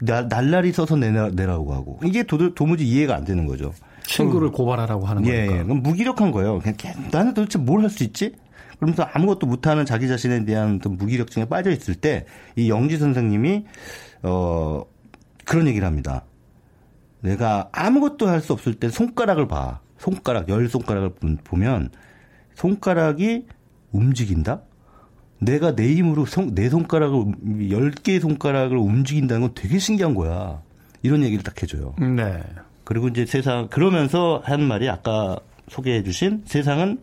날, 0.00 0.28
날라리 0.28 0.72
써서 0.72 0.96
내라, 0.96 1.30
내라고 1.30 1.72
하고 1.72 1.98
이게 2.04 2.22
도, 2.24 2.52
도무지 2.54 2.86
이해가 2.86 3.14
안 3.16 3.24
되는 3.24 3.46
거죠. 3.46 3.72
친구를 4.04 4.50
고발하라고 4.52 5.06
하는 5.06 5.26
예, 5.26 5.46
거니까. 5.46 5.58
예. 5.60 5.62
무기력한 5.62 6.30
거예요. 6.30 6.58
그냥 6.60 6.74
걔- 6.76 6.92
나는 7.10 7.32
도대체 7.32 7.58
뭘 7.58 7.80
할 7.82 7.88
수 7.88 8.04
있지? 8.04 8.34
그러면서 8.78 9.04
아무것도 9.14 9.46
못하는 9.46 9.86
자기 9.86 10.06
자신에 10.06 10.44
대한 10.44 10.78
무기력증에 10.84 11.46
빠져 11.46 11.70
있을 11.70 11.94
때 11.94 12.26
이 12.56 12.68
영지 12.68 12.98
선생님이 12.98 13.64
어 14.24 14.82
그런 15.46 15.66
얘기를 15.68 15.86
합니다. 15.86 16.24
내가 17.20 17.68
아무것도 17.72 18.28
할 18.28 18.40
수 18.40 18.52
없을 18.52 18.74
때 18.74 18.88
손가락을 18.90 19.48
봐. 19.48 19.80
손가락 19.98 20.48
열 20.50 20.68
손가락을 20.68 21.10
보- 21.14 21.36
보면 21.44 21.90
손가락이 22.54 23.46
움직인다. 23.92 24.62
내가 25.38 25.74
내 25.74 25.94
힘으로 25.94 26.26
손- 26.26 26.54
내 26.54 26.68
손가락을 26.68 27.70
열 27.70 27.90
개의 27.90 28.20
손가락을 28.20 28.76
움직인다는 28.76 29.42
건 29.42 29.54
되게 29.54 29.78
신기한 29.78 30.14
거야. 30.14 30.62
이런 31.02 31.22
얘기를 31.22 31.42
딱 31.42 31.62
해줘요. 31.62 31.94
네. 31.98 32.42
그리고 32.84 33.08
이제 33.08 33.24
세상 33.26 33.68
그러면서 33.68 34.40
한 34.44 34.62
말이 34.62 34.88
아까 34.88 35.38
소개해 35.68 36.02
주신 36.02 36.42
세상은 36.46 37.00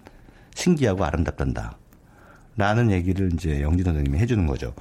신기하고 0.56 1.04
아름답단다. 1.04 1.78
라는 2.58 2.92
얘기를 2.92 3.32
이제 3.34 3.62
영진 3.62 3.84
선생님이 3.86 4.18
해주는 4.20 4.46
거죠. 4.46 4.74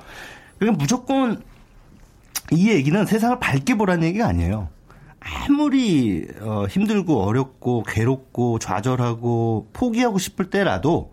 그러니까 0.58 0.78
무조건 0.80 1.42
이 2.52 2.68
얘기는 2.70 3.04
세상을 3.06 3.38
밝게 3.40 3.76
보라는 3.76 4.04
얘기가 4.08 4.26
아니에요. 4.26 4.68
아무리 5.20 6.26
어, 6.40 6.66
힘들고 6.66 7.22
어렵고 7.22 7.84
괴롭고 7.84 8.58
좌절하고 8.58 9.70
포기하고 9.72 10.18
싶을 10.18 10.50
때라도 10.50 11.12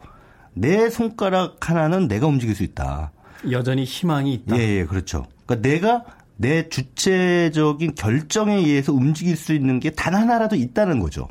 내 0.53 0.89
손가락 0.89 1.69
하나는 1.69 2.07
내가 2.07 2.27
움직일 2.27 2.55
수 2.55 2.63
있다. 2.63 3.11
여전히 3.51 3.83
희망이 3.85 4.33
있다. 4.33 4.57
예, 4.57 4.79
예, 4.79 4.85
그렇죠. 4.85 5.25
그러니까 5.45 5.69
내가 5.69 6.05
내 6.37 6.67
주체적인 6.69 7.95
결정에 7.95 8.55
의해서 8.55 8.93
움직일 8.93 9.35
수 9.35 9.53
있는 9.53 9.79
게 9.79 9.91
단 9.91 10.15
하나라도 10.15 10.55
있다는 10.55 10.99
거죠. 10.99 11.27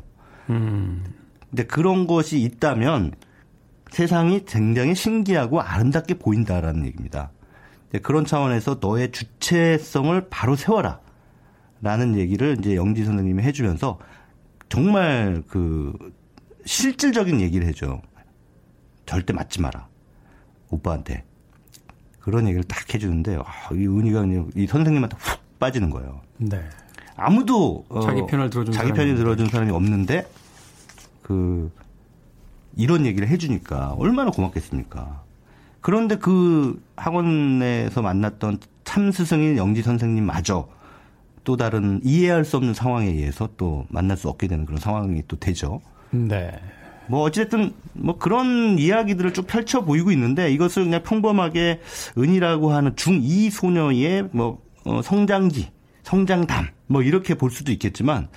음. 0.49 1.03
근데 1.49 1.63
그런 1.65 2.07
것이 2.07 2.39
있다면 2.41 3.13
세상이 3.91 4.45
굉장히 4.45 4.95
신기하고 4.95 5.61
아름답게 5.61 6.15
보인다라는 6.15 6.85
얘기입니다. 6.85 7.31
그런 8.01 8.25
차원에서 8.25 8.77
너의 8.79 9.11
주체성을 9.11 10.27
바로 10.29 10.55
세워라. 10.55 10.99
라는 11.81 12.17
얘기를 12.17 12.57
이제 12.59 12.75
영지 12.75 13.05
선생님이 13.05 13.41
해주면서 13.43 13.99
정말 14.67 15.43
그 15.47 15.93
실질적인 16.65 17.41
얘기를 17.41 17.65
해줘. 17.67 18.01
절대 19.05 19.33
맞지 19.33 19.61
마라. 19.61 19.87
오빠한테. 20.69 21.23
그런 22.19 22.45
얘기를 22.45 22.63
딱 22.63 22.93
해주는데, 22.93 23.37
아, 23.37 23.73
이 23.73 23.87
은희가 23.87 24.21
그냥 24.21 24.51
이 24.55 24.67
선생님한테 24.67 25.17
훅 25.17 25.59
빠지는 25.59 25.89
거예요. 25.89 26.21
네. 26.37 26.61
아무도 27.15 27.85
어, 27.89 28.01
자기 28.01 28.25
편을 28.25 28.49
들어준 28.49 28.73
자기 28.73 28.91
없는데. 28.91 29.15
들어준 29.15 29.47
사람이 29.49 29.71
없는데 29.71 30.25
그 31.21 31.69
이런 32.77 33.05
얘기를 33.05 33.27
해주니까 33.27 33.93
얼마나 33.97 34.31
고맙겠습니까. 34.31 35.23
그런데 35.81 36.17
그 36.17 36.81
학원에서 36.95 38.01
만났던 38.01 38.59
참 38.83 39.11
스승인 39.11 39.57
영지 39.57 39.81
선생님 39.81 40.25
마저 40.25 40.67
또 41.43 41.57
다른 41.57 42.01
이해할 42.03 42.45
수 42.45 42.57
없는 42.57 42.73
상황에 42.73 43.07
의해서 43.07 43.49
또 43.57 43.85
만날 43.89 44.17
수 44.17 44.29
없게 44.29 44.47
되는 44.47 44.65
그런 44.65 44.79
상황이 44.79 45.23
또 45.27 45.37
되죠. 45.37 45.81
네. 46.11 46.51
뭐 47.07 47.21
어찌됐든 47.23 47.73
뭐 47.93 48.17
그런 48.17 48.77
이야기들을 48.77 49.33
쭉 49.33 49.47
펼쳐 49.47 49.83
보이고 49.83 50.11
있는데 50.11 50.51
이것을 50.51 50.83
그냥 50.83 51.01
평범하게 51.01 51.79
은이라고 52.17 52.71
하는 52.71 52.93
중2 52.93 53.49
소녀의 53.49 54.29
뭐 54.31 54.61
어, 54.85 55.01
성장기, 55.01 55.69
성장담 56.03 56.67
뭐 56.87 57.01
이렇게 57.01 57.33
볼 57.33 57.49
수도 57.51 57.71
있겠지만 57.71 58.27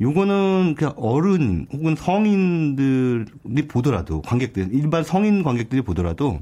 요거는 0.00 0.74
그냥 0.76 0.94
어른 0.96 1.66
혹은 1.72 1.96
성인들이 1.96 3.66
보더라도 3.68 4.22
관객들 4.22 4.68
일반 4.72 5.04
성인 5.04 5.42
관객들이 5.42 5.82
보더라도 5.82 6.40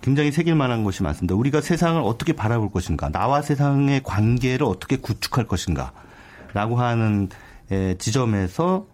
굉장히 0.00 0.30
새길 0.32 0.54
만한 0.54 0.84
것이 0.84 1.02
많습니다. 1.02 1.34
우리가 1.34 1.60
세상을 1.60 2.00
어떻게 2.02 2.32
바라볼 2.32 2.70
것인가, 2.70 3.10
나와 3.10 3.42
세상의 3.42 4.02
관계를 4.02 4.64
어떻게 4.66 4.96
구축할 4.96 5.46
것인가 5.46 5.92
라고 6.54 6.76
하는 6.76 7.28
에, 7.70 7.96
지점에서 7.98 8.86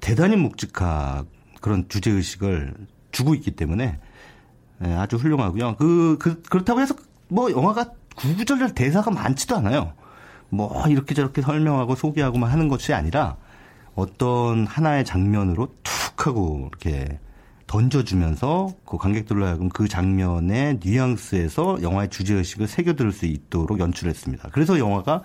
대단히 0.00 0.36
묵직한 0.36 1.26
그런 1.60 1.88
주제 1.88 2.10
의식을 2.10 2.74
주고 3.10 3.34
있기 3.34 3.52
때문에 3.52 3.98
예, 4.84 4.92
아주 4.94 5.16
훌륭하고요. 5.16 5.76
그, 5.76 6.18
그 6.20 6.42
그렇다고 6.42 6.80
해서 6.80 6.94
뭐 7.28 7.50
영화가 7.50 7.92
구구절절 8.16 8.74
대사가 8.74 9.10
많지도 9.10 9.56
않아요. 9.56 9.94
뭐 10.50 10.86
이렇게 10.88 11.14
저렇게 11.14 11.42
설명하고 11.42 11.94
소개하고만 11.94 12.50
하는 12.50 12.68
것이 12.68 12.92
아니라 12.92 13.36
어떤 13.94 14.66
하나의 14.66 15.04
장면으로 15.04 15.68
툭 15.82 16.26
하고 16.26 16.68
이렇게 16.68 17.18
던져주면서 17.66 18.74
그 18.84 18.98
관객들로 18.98 19.46
하여금 19.46 19.68
그 19.68 19.88
장면의 19.88 20.80
뉘앙스에서 20.82 21.82
영화의 21.82 22.10
주제 22.10 22.34
의식을 22.34 22.66
새겨들을 22.66 23.12
수 23.12 23.26
있도록 23.26 23.80
연출했습니다. 23.80 24.50
그래서 24.52 24.78
영화가 24.78 25.22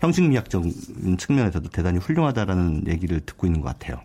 형식미학적인 0.00 1.16
측면에서도 1.18 1.68
대단히 1.70 1.98
훌륭하다라는 1.98 2.84
얘기를 2.88 3.20
듣고 3.20 3.46
있는 3.46 3.60
것 3.60 3.68
같아요. 3.68 4.00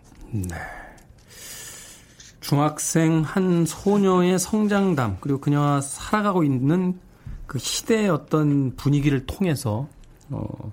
중학생 2.40 3.22
한 3.22 3.64
소녀의 3.66 4.38
성장담 4.38 5.16
그리고 5.20 5.40
그녀가 5.40 5.80
살아가고 5.80 6.44
있는 6.44 6.98
그 7.46 7.58
시대의 7.58 8.08
어떤 8.08 8.76
분위기를 8.76 9.26
통해서 9.26 9.88
어, 10.30 10.72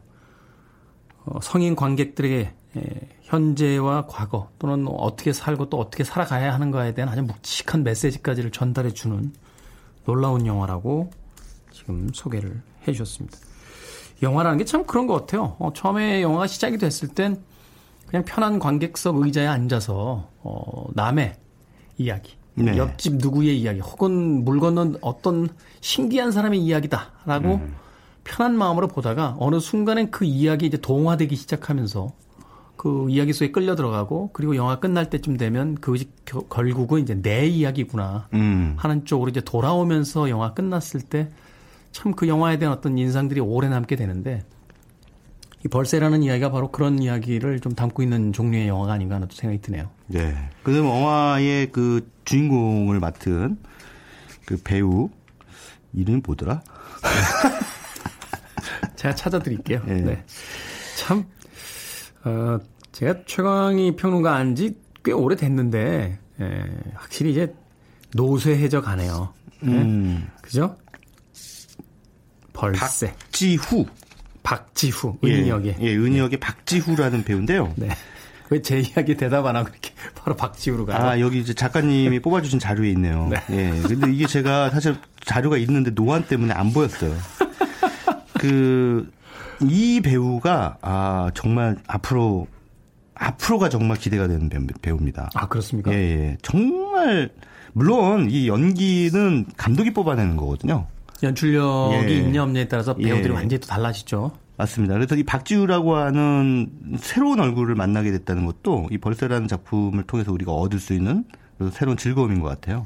어, 1.25 1.39
성인 1.41 1.75
관객들에게 1.75 2.53
에, 2.75 2.81
현재와 3.23 4.05
과거 4.07 4.49
또는 4.59 4.87
어떻게 4.87 5.33
살고 5.33 5.69
또 5.69 5.79
어떻게 5.79 6.03
살아가야 6.03 6.53
하는가에 6.53 6.93
대한 6.93 7.09
아주 7.09 7.21
묵직한 7.23 7.83
메시지까지를 7.83 8.51
전달해 8.51 8.91
주는 8.91 9.31
놀라운 10.05 10.45
영화라고 10.45 11.09
지금 11.71 12.09
소개를 12.13 12.61
해 12.87 12.91
주셨습니다. 12.91 13.37
영화라는 14.21 14.57
게 14.57 14.65
참 14.65 14.85
그런 14.85 15.07
것 15.07 15.15
같아요. 15.21 15.55
어, 15.59 15.71
처음에 15.73 16.21
영화가 16.21 16.47
시작이 16.47 16.77
됐을 16.77 17.07
땐 17.09 17.41
그냥 18.07 18.23
편한 18.25 18.59
관객석 18.59 19.17
의자에 19.17 19.47
앉아서 19.47 20.29
어, 20.43 20.85
남의 20.93 21.35
이야기, 21.97 22.35
네. 22.55 22.77
옆집 22.77 23.15
누구의 23.15 23.59
이야기, 23.59 23.79
혹은 23.79 24.43
물 24.43 24.59
건넌 24.59 24.97
어떤 25.01 25.49
신기한 25.81 26.31
사람의 26.31 26.59
이야기다라고 26.59 27.61
편한 28.23 28.57
마음으로 28.57 28.87
보다가 28.87 29.35
어느 29.39 29.59
순간엔 29.59 30.11
그 30.11 30.25
이야기 30.25 30.67
이제 30.67 30.77
동화되기 30.77 31.35
시작하면서 31.35 32.11
그 32.83 33.07
이야기 33.09 33.31
속에 33.31 33.51
끌려 33.53 33.75
들어가고 33.75 34.31
그리고 34.33 34.57
영화 34.57 34.81
끝날 34.81 35.09
때쯤 35.09 35.37
되면 35.37 35.75
그 35.75 35.95
겨- 36.25 36.41
결국은 36.49 37.01
이제 37.01 37.15
내 37.15 37.47
이야기구나 37.47 38.27
음. 38.33 38.73
하는 38.77 39.05
쪽으로 39.05 39.29
이제 39.29 39.39
돌아오면서 39.39 40.29
영화 40.29 40.53
끝났을 40.53 40.99
때 41.01 41.29
참 41.93 42.13
그 42.15 42.27
영화에 42.27 42.57
대한 42.57 42.75
어떤 42.75 42.97
인상들이 42.97 43.39
오래 43.39 43.69
남게 43.69 43.95
되는데 43.95 44.43
이 45.63 45.69
벌새라는 45.69 46.23
이야기가 46.23 46.51
바로 46.51 46.71
그런 46.71 46.99
이야기를 46.99 47.61
좀 47.61 47.73
담고 47.73 48.03
있는 48.03 48.33
종류의 48.33 48.67
영화가 48.67 48.91
아닌가 48.93 49.15
하는 49.15 49.27
또 49.29 49.35
생각이 49.35 49.61
드네요. 49.61 49.89
네. 50.07 50.33
그 50.63 50.75
영화의 50.75 51.71
그 51.71 52.09
주인공을 52.25 52.99
맡은 52.99 53.57
그 54.45 54.57
배우 54.61 55.09
이름이 55.93 56.21
뭐더라? 56.25 56.63
제가 58.97 59.15
찾아드릴게요. 59.15 59.83
예. 59.87 59.93
네. 59.93 60.23
참, 60.97 61.25
어, 62.25 62.57
제가 62.93 63.15
최광희 63.25 63.95
평론가 63.95 64.35
안 64.35 64.55
지 64.55 64.75
꽤 65.03 65.11
오래 65.11 65.35
됐는데, 65.35 66.17
예, 66.39 66.63
확실히 66.95 67.31
이제 67.31 67.53
노쇠해져 68.15 68.79
가네요. 68.81 69.33
네? 69.59 69.71
음. 69.81 70.29
그죠? 70.41 70.77
벌새. 72.53 73.11
박지후. 73.11 73.85
박지후. 74.43 75.17
예, 75.25 75.41
은역에. 75.41 75.75
예, 75.81 75.93
은역의 75.97 76.39
박지후라는 76.39 77.25
배우인데요. 77.25 77.73
네. 77.75 77.89
왜제 78.49 78.79
이야기 78.79 79.17
대답 79.17 79.45
안 79.45 79.57
하고 79.57 79.67
이렇게 79.71 79.91
바로 80.15 80.37
박지우로 80.37 80.85
가요? 80.85 81.05
아, 81.05 81.19
여기 81.19 81.39
이제 81.39 81.53
작가님이 81.53 82.21
뽑아주신 82.21 82.59
자료에 82.59 82.89
있네요. 82.91 83.27
네. 83.29 83.37
예. 83.49 83.81
근데 83.81 84.09
이게 84.13 84.25
제가 84.25 84.69
사실 84.69 84.95
자료가 85.25 85.57
있는데 85.57 85.91
노안 85.91 86.27
때문에 86.27 86.53
안 86.53 86.71
보였어요. 86.71 87.13
그, 88.39 89.11
이 89.61 89.99
배우가, 90.01 90.77
아, 90.81 91.29
정말 91.33 91.77
앞으로, 91.87 92.47
앞으로가 93.15 93.69
정말 93.69 93.97
기대가 93.97 94.27
되는 94.27 94.49
배우, 94.49 94.65
배우입니다. 94.81 95.29
아, 95.35 95.47
그렇습니까? 95.47 95.91
예, 95.91 95.97
예. 95.97 96.37
정말, 96.41 97.29
물론 97.73 98.29
이 98.29 98.47
연기는 98.47 99.45
감독이 99.57 99.91
뽑아내는 99.93 100.37
거거든요. 100.37 100.87
연출력이 101.21 102.13
예. 102.13 102.17
있냐 102.17 102.43
없냐에 102.43 102.67
따라서 102.67 102.95
배우들이 102.95 103.29
예. 103.29 103.35
완전히 103.35 103.59
또 103.59 103.67
달라지죠. 103.67 104.31
맞습니다. 104.57 104.93
그래서 104.93 105.15
이 105.15 105.23
박지우라고 105.23 105.95
하는 105.95 106.69
새로운 106.97 107.39
얼굴을 107.39 107.75
만나게 107.75 108.11
됐다는 108.11 108.45
것도 108.45 108.87
이 108.91 108.97
벌새라는 108.97 109.47
작품을 109.47 110.03
통해서 110.03 110.31
우리가 110.31 110.51
얻을 110.51 110.79
수 110.79 110.93
있는 110.93 111.25
새로운 111.71 111.97
즐거움인 111.97 112.39
것 112.39 112.49
같아요. 112.49 112.85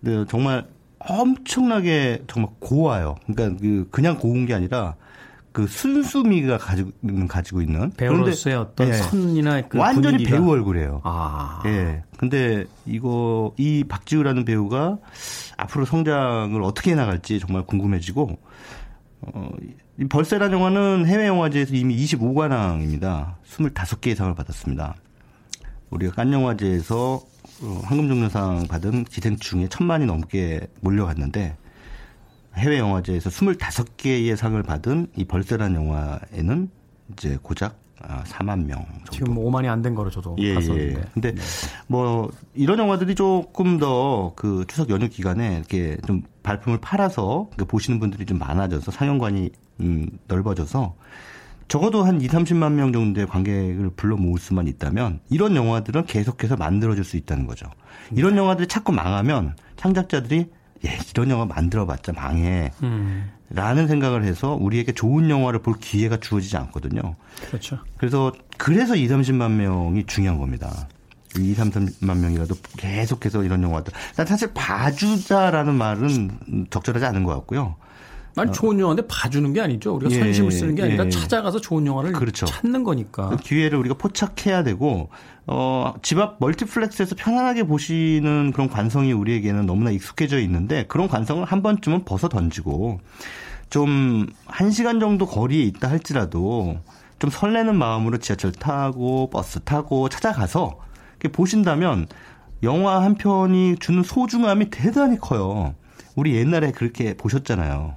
근데 0.00 0.24
정말 0.30 0.66
엄청나게 1.00 2.24
정말 2.28 2.52
고와요. 2.60 3.16
그러니까 3.26 3.58
그 3.60 3.88
그냥 3.90 4.18
고운 4.18 4.46
게 4.46 4.54
아니라 4.54 4.94
그 5.52 5.66
순수미가 5.66 6.58
가지고 6.58 6.90
가지고 7.28 7.60
있는 7.62 7.90
배우로서의 7.96 8.56
어떤 8.56 8.88
예. 8.88 8.92
선이나 8.92 9.62
그 9.62 9.78
완전히 9.78 10.18
분위기가. 10.18 10.36
배우 10.36 10.48
얼굴이에요. 10.50 11.00
아. 11.04 11.62
예. 11.66 12.02
근데 12.16 12.66
이거 12.86 13.52
이 13.56 13.84
박지우라는 13.84 14.44
배우가 14.44 14.98
앞으로 15.56 15.84
성장을 15.84 16.62
어떻게 16.62 16.92
해 16.92 16.94
나갈지 16.94 17.40
정말 17.40 17.64
궁금해지고 17.64 18.38
어, 19.22 19.50
이 19.98 20.04
벌새라는 20.04 20.56
영화는 20.56 21.06
해외 21.06 21.26
영화제에서 21.26 21.74
이미 21.74 21.96
25관왕입니다. 21.96 23.34
25개의 23.44 24.14
상을 24.14 24.34
받았습니다. 24.34 24.94
우리가 25.90 26.14
칸 26.14 26.32
영화제에서 26.32 27.22
어, 27.62 27.80
황금종려상 27.84 28.68
받은 28.68 29.04
기생충에 29.04 29.68
천만이 29.68 30.06
넘게 30.06 30.68
몰려갔는데 30.80 31.56
해외 32.56 32.78
영화제에서 32.78 33.30
25개의 33.30 34.36
상을 34.36 34.60
받은 34.62 35.08
이 35.16 35.24
벌새라는 35.24 35.74
영화에는 35.76 36.70
이제 37.12 37.38
고작 37.42 37.78
아, 38.02 38.24
4만 38.24 38.64
명 38.64 38.86
정도. 38.86 39.10
지금 39.12 39.34
5만이 39.36 39.66
안 39.68 39.82
된 39.82 39.94
거로 39.94 40.08
저도 40.10 40.34
예, 40.38 40.54
봤었는데. 40.54 40.94
예. 40.98 41.04
근데 41.12 41.34
뭐 41.86 42.30
이런 42.54 42.78
영화들이 42.78 43.14
조금 43.14 43.78
더 43.78 44.32
그 44.36 44.64
추석 44.68 44.88
연휴 44.90 45.08
기간에 45.08 45.56
이렇게 45.58 45.98
좀 46.06 46.22
발품을 46.42 46.78
팔아서 46.80 47.50
그 47.56 47.66
보시는 47.66 48.00
분들이 48.00 48.24
좀 48.24 48.38
많아져서 48.38 48.90
상영관이 48.90 49.50
음, 49.80 50.08
넓어져서 50.28 50.94
적어도 51.68 52.02
한 52.02 52.20
2, 52.22 52.26
30만 52.28 52.72
명 52.72 52.90
정도의 52.92 53.26
관객을 53.26 53.90
불러 53.96 54.16
모을 54.16 54.38
수만 54.40 54.66
있다면 54.66 55.20
이런 55.28 55.54
영화들은 55.54 56.06
계속해서 56.06 56.56
만들어질 56.56 57.04
수 57.04 57.16
있다는 57.18 57.46
거죠. 57.46 57.66
이런 58.12 58.36
영화들이 58.36 58.66
자꾸 58.66 58.92
망하면 58.92 59.54
창작자들이 59.76 60.46
예, 60.86 60.98
이런 61.10 61.30
영화 61.30 61.44
만들어봤자 61.44 62.12
망해. 62.12 62.70
음, 62.82 63.30
라는 63.50 63.88
생각을 63.88 64.24
해서 64.24 64.54
우리에게 64.54 64.92
좋은 64.92 65.28
영화를 65.28 65.60
볼 65.60 65.74
기회가 65.78 66.18
주어지지 66.18 66.56
않거든요. 66.56 67.16
그렇죠. 67.48 67.78
그래서 67.96 68.32
그래서 68.56 68.94
2, 68.94 69.08
30만 69.08 69.50
명이 69.52 70.06
중요한 70.06 70.38
겁니다. 70.38 70.88
2, 71.36 71.54
30만 71.54 72.18
명이라도 72.18 72.54
계속해서 72.76 73.44
이런 73.44 73.62
영화들. 73.62 73.92
난 74.16 74.26
사실 74.26 74.50
봐주자라는 74.54 75.74
말은 75.74 76.66
적절하지 76.70 77.04
않은 77.06 77.24
것 77.24 77.34
같고요. 77.34 77.76
아니 78.36 78.52
좋은 78.52 78.78
영화인데 78.78 79.06
봐주는 79.06 79.52
게 79.52 79.60
아니죠. 79.60 79.94
우리가 79.96 80.10
어. 80.10 80.14
예, 80.14 80.20
선심을 80.20 80.52
쓰는 80.52 80.74
게 80.74 80.82
아니라 80.82 81.06
예. 81.06 81.10
찾아가서 81.10 81.60
좋은 81.60 81.86
영화를 81.86 82.12
그렇죠. 82.12 82.46
찾는 82.46 82.84
거니까. 82.84 83.28
그 83.30 83.36
기회를 83.38 83.78
우리가 83.78 83.96
포착해야 83.96 84.62
되고 84.62 85.08
어, 85.46 85.94
집 86.02 86.18
앞 86.18 86.36
멀티플렉스에서 86.38 87.16
편안하게 87.18 87.64
보시는 87.64 88.52
그런 88.52 88.68
관성이 88.68 89.12
우리에게는 89.12 89.66
너무나 89.66 89.90
익숙해져 89.90 90.38
있는데 90.40 90.84
그런 90.88 91.08
관성을 91.08 91.44
한 91.44 91.62
번쯤은 91.62 92.04
벗어 92.04 92.28
던지고 92.28 93.00
좀 93.70 94.26
한 94.46 94.70
시간 94.70 95.00
정도 95.00 95.26
거리에 95.26 95.62
있다 95.62 95.88
할지라도 95.88 96.78
좀 97.18 97.30
설레는 97.30 97.76
마음으로 97.76 98.18
지하철 98.18 98.52
타고 98.52 99.30
버스 99.30 99.60
타고 99.60 100.08
찾아가서 100.08 100.78
이렇게 101.20 101.32
보신다면 101.34 102.06
영화 102.62 103.02
한 103.02 103.14
편이 103.14 103.76
주는 103.80 104.02
소중함이 104.02 104.70
대단히 104.70 105.18
커요. 105.18 105.74
우리 106.14 106.34
옛날에 106.36 106.72
그렇게 106.72 107.16
보셨잖아요. 107.16 107.96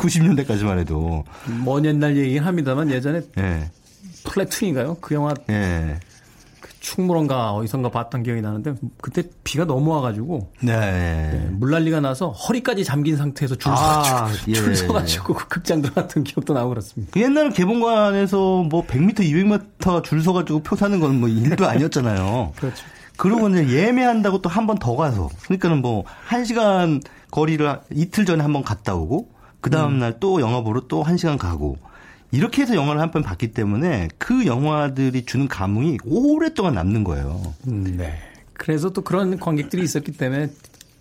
90년대까지만 0.00 0.78
해도. 0.78 1.24
먼 1.64 1.84
옛날 1.84 2.16
얘기긴 2.16 2.42
합니다만 2.44 2.90
예전에 2.90 3.20
예. 3.38 3.70
플래툰인가요? 4.24 4.96
그 5.00 5.14
영화 5.14 5.34
예. 5.50 5.98
충무론가 6.80 7.52
어디선가 7.52 7.90
봤던 7.90 8.22
기억이 8.22 8.40
나는데 8.40 8.74
그때 9.02 9.22
비가 9.44 9.66
너무 9.66 9.90
와가지고 9.90 10.50
네. 10.62 11.46
물난리가 11.52 12.00
나서 12.00 12.30
허리까지 12.30 12.84
잠긴 12.84 13.16
상태에서 13.18 13.54
줄 13.56 13.70
아, 13.70 13.76
서가지고 13.76 14.50
예. 14.50 14.54
줄 14.54 14.74
서가지고 14.76 15.34
그 15.34 15.48
극장 15.48 15.82
들어갔던 15.82 16.24
기억도 16.24 16.54
나고 16.54 16.70
그렇습니다. 16.70 17.12
그 17.12 17.20
옛날에 17.20 17.50
개봉관에서 17.50 18.62
뭐 18.70 18.86
100m, 18.86 19.18
200m 19.20 20.02
줄 20.04 20.22
서가지고 20.22 20.62
표 20.62 20.74
사는 20.74 20.98
건 21.00 21.10
뭐 21.20 21.28
일도 21.28 21.66
아니었잖아요. 21.68 22.52
그렇죠. 22.56 22.82
그러고 23.20 23.48
이제 23.50 23.68
예매한다고 23.68 24.40
또 24.42 24.48
한 24.48 24.66
번 24.66 24.78
더 24.78 24.96
가서. 24.96 25.28
그러니까는 25.44 25.82
뭐, 25.82 26.04
한 26.24 26.44
시간 26.44 27.00
거리를 27.30 27.80
이틀 27.92 28.24
전에 28.24 28.42
한 28.42 28.52
번 28.52 28.62
갔다 28.62 28.94
오고, 28.94 29.28
그 29.60 29.68
다음 29.70 29.98
날 29.98 30.18
또 30.20 30.40
영화 30.40 30.62
보러 30.62 30.80
또 30.88 31.02
한 31.02 31.16
시간 31.18 31.36
가고, 31.38 31.76
이렇게 32.32 32.62
해서 32.62 32.74
영화를 32.74 33.00
한 33.00 33.10
편 33.10 33.22
봤기 33.22 33.52
때문에 33.52 34.08
그 34.18 34.46
영화들이 34.46 35.26
주는 35.26 35.48
감흥이 35.48 35.98
오랫동안 36.06 36.74
남는 36.74 37.04
거예요. 37.04 37.54
음, 37.68 37.94
네. 37.98 38.18
그래서 38.54 38.90
또 38.90 39.02
그런 39.02 39.38
관객들이 39.38 39.82
있었기 39.82 40.12
때문에 40.12 40.48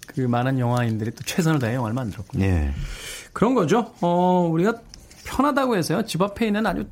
그 0.08 0.22
많은 0.22 0.60
영화인들이 0.60 1.12
또 1.12 1.24
최선을 1.24 1.60
다해 1.60 1.76
영화를 1.76 1.94
만들었군요. 1.94 2.44
예. 2.44 2.72
그런 3.32 3.54
거죠. 3.54 3.94
어, 4.02 4.50
우리가 4.52 4.74
편하다고 5.26 5.78
해서요. 5.78 6.04
집 6.06 6.22
앞에 6.22 6.48
있는 6.48 6.66
아주 6.66 6.86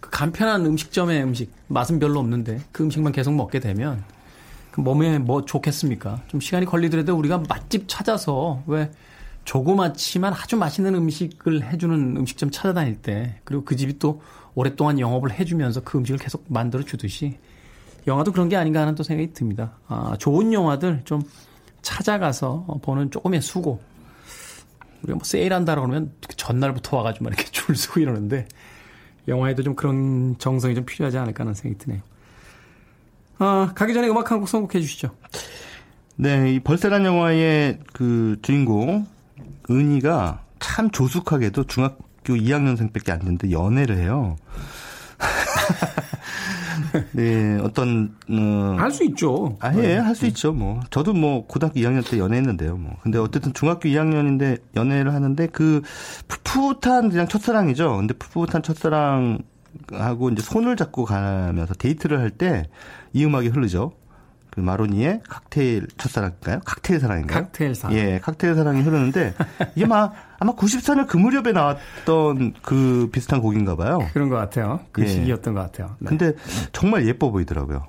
그 0.00 0.10
간편한 0.10 0.66
음식점의 0.66 1.22
음식, 1.22 1.52
맛은 1.68 1.98
별로 2.00 2.18
없는데 2.20 2.60
그 2.72 2.82
음식만 2.82 3.12
계속 3.12 3.32
먹게 3.34 3.60
되면 3.60 4.02
그 4.08 4.17
몸에 4.82 5.18
뭐 5.18 5.44
좋겠습니까? 5.44 6.22
좀 6.28 6.40
시간이 6.40 6.66
걸리더라도 6.66 7.16
우리가 7.16 7.42
맛집 7.48 7.84
찾아서 7.88 8.62
왜 8.66 8.90
조그맣지만 9.44 10.32
아주 10.34 10.56
맛있는 10.56 10.94
음식을 10.94 11.72
해주는 11.72 12.16
음식점 12.16 12.50
찾아다닐 12.50 13.00
때 13.00 13.40
그리고 13.44 13.64
그 13.64 13.76
집이 13.76 13.98
또 13.98 14.20
오랫동안 14.54 15.00
영업을 15.00 15.32
해주면서 15.32 15.82
그 15.84 15.98
음식을 15.98 16.18
계속 16.18 16.44
만들어 16.48 16.82
주듯이 16.82 17.38
영화도 18.06 18.32
그런 18.32 18.48
게 18.48 18.56
아닌가 18.56 18.80
하는 18.80 18.94
또 18.94 19.02
생각이 19.02 19.32
듭니다. 19.32 19.72
아, 19.86 20.16
좋은 20.18 20.52
영화들 20.52 21.02
좀 21.04 21.22
찾아가서 21.82 22.80
보는 22.82 23.10
조금의 23.10 23.40
수고 23.40 23.80
우리가 25.02 25.16
뭐 25.16 25.24
세일한다 25.24 25.74
그러면 25.74 26.12
전날부터 26.36 26.96
와가지고 26.98 27.24
막 27.24 27.34
이렇게 27.34 27.44
줄 27.50 27.76
서고 27.76 28.00
이러는데 28.00 28.46
영화에도 29.26 29.62
좀 29.62 29.74
그런 29.74 30.36
정성이 30.38 30.74
좀 30.74 30.84
필요하지 30.84 31.18
않을까 31.18 31.42
하는 31.42 31.54
생각이 31.54 31.84
드네요. 31.84 32.00
아, 33.38 33.72
가기 33.74 33.94
전에 33.94 34.08
음악 34.08 34.30
한 34.30 34.40
곡 34.40 34.48
선곡해 34.48 34.80
주시죠. 34.80 35.10
네, 36.16 36.52
이 36.54 36.60
벌새란 36.60 37.04
영화의 37.04 37.78
그 37.92 38.36
주인공, 38.42 39.06
은희가 39.70 40.40
참 40.58 40.90
조숙하게도 40.90 41.64
중학교 41.64 41.98
2학년생밖에 42.34 43.10
안 43.10 43.20
됐는데 43.20 43.50
연애를 43.52 43.96
해요. 43.98 44.36
네, 47.12 47.58
어떤, 47.62 48.14
어, 48.30 48.76
할수 48.78 49.04
있죠. 49.04 49.56
아, 49.60 49.74
예, 49.76 49.96
할수 49.96 50.26
있죠, 50.26 50.52
뭐. 50.52 50.80
저도 50.90 51.12
뭐, 51.12 51.46
고등학교 51.46 51.80
2학년 51.80 52.08
때 52.08 52.18
연애했는데요, 52.18 52.76
뭐. 52.76 52.96
근데 53.02 53.18
어쨌든 53.18 53.52
중학교 53.52 53.88
2학년인데 53.88 54.60
연애를 54.76 55.12
하는데 55.14 55.46
그 55.48 55.82
풋풋한 56.28 57.10
그냥 57.10 57.28
첫사랑이죠. 57.28 57.96
근데 57.96 58.14
풋풋한 58.14 58.62
첫사랑 58.62 59.40
하고 59.92 60.30
이제 60.30 60.42
손을 60.42 60.76
잡고 60.76 61.04
가면서 61.04 61.74
데이트를 61.74 62.18
할 62.20 62.30
때 62.30 62.64
이 63.14 63.24
음악이 63.24 63.48
흐르죠. 63.48 63.92
그 64.50 64.60
마로니의 64.60 65.22
칵테일 65.28 65.86
첫사랑인가요? 65.98 66.60
칵테일 66.64 67.00
사랑인가요? 67.00 67.44
칵테일 67.44 67.74
사랑. 67.74 67.96
예, 67.96 68.18
칵테일 68.22 68.54
사랑이 68.54 68.82
흐르는데 68.82 69.34
이게 69.76 69.86
막 69.86 70.14
아마 70.38 70.52
94년 70.54 71.06
그 71.06 71.16
무렵에 71.16 71.52
나왔던 71.52 72.54
그 72.62 73.08
비슷한 73.12 73.40
곡인가 73.40 73.76
봐요. 73.76 73.98
그런 74.12 74.28
것 74.28 74.36
같아요. 74.36 74.80
그 74.92 75.02
예. 75.02 75.06
시기였던 75.06 75.54
것 75.54 75.60
같아요. 75.60 75.96
네. 76.00 76.08
근데 76.08 76.32
정말 76.72 77.06
예뻐 77.06 77.30
보이더라고요. 77.30 77.86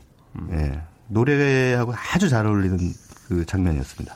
예. 0.52 0.82
노래하고 1.08 1.94
아주 2.14 2.30
잘 2.30 2.46
어울리는 2.46 2.78
그 3.28 3.46
장면이었습니다. 3.46 4.16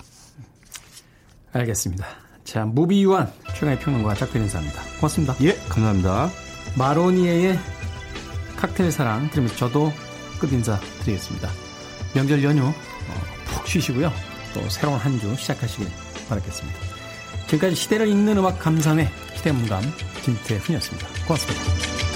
알겠습니다. 1.54 2.06
자, 2.44 2.66
무비유한 2.66 3.32
최강의 3.56 3.80
평론가 3.80 4.14
작별 4.16 4.42
인사입니다. 4.42 4.82
고맙습니다. 5.00 5.36
예, 5.42 5.54
감사합니다. 5.70 6.30
마로니에의 6.76 7.60
칵테일 8.58 8.92
사랑 8.92 9.30
들으면서 9.30 9.56
저도 9.56 9.94
끝 10.40 10.52
인사 10.52 10.80
드리겠습니다. 11.04 11.50
명절 12.14 12.44
연휴 12.44 12.64
어, 12.66 12.74
푹 13.46 13.68
쉬시고요. 13.68 14.12
또 14.54 14.68
새로운 14.70 14.98
한 15.00 15.20
주 15.20 15.36
시작하시길 15.36 15.88
바라겠습니다. 16.30 16.80
지금까지 17.48 17.76
시대를 17.76 18.08
읽는 18.08 18.38
음악 18.38 18.60
감상의 18.60 19.10
시대문감 19.36 19.82
김태훈이었습니다. 20.24 21.08
고맙습니다. 21.28 22.13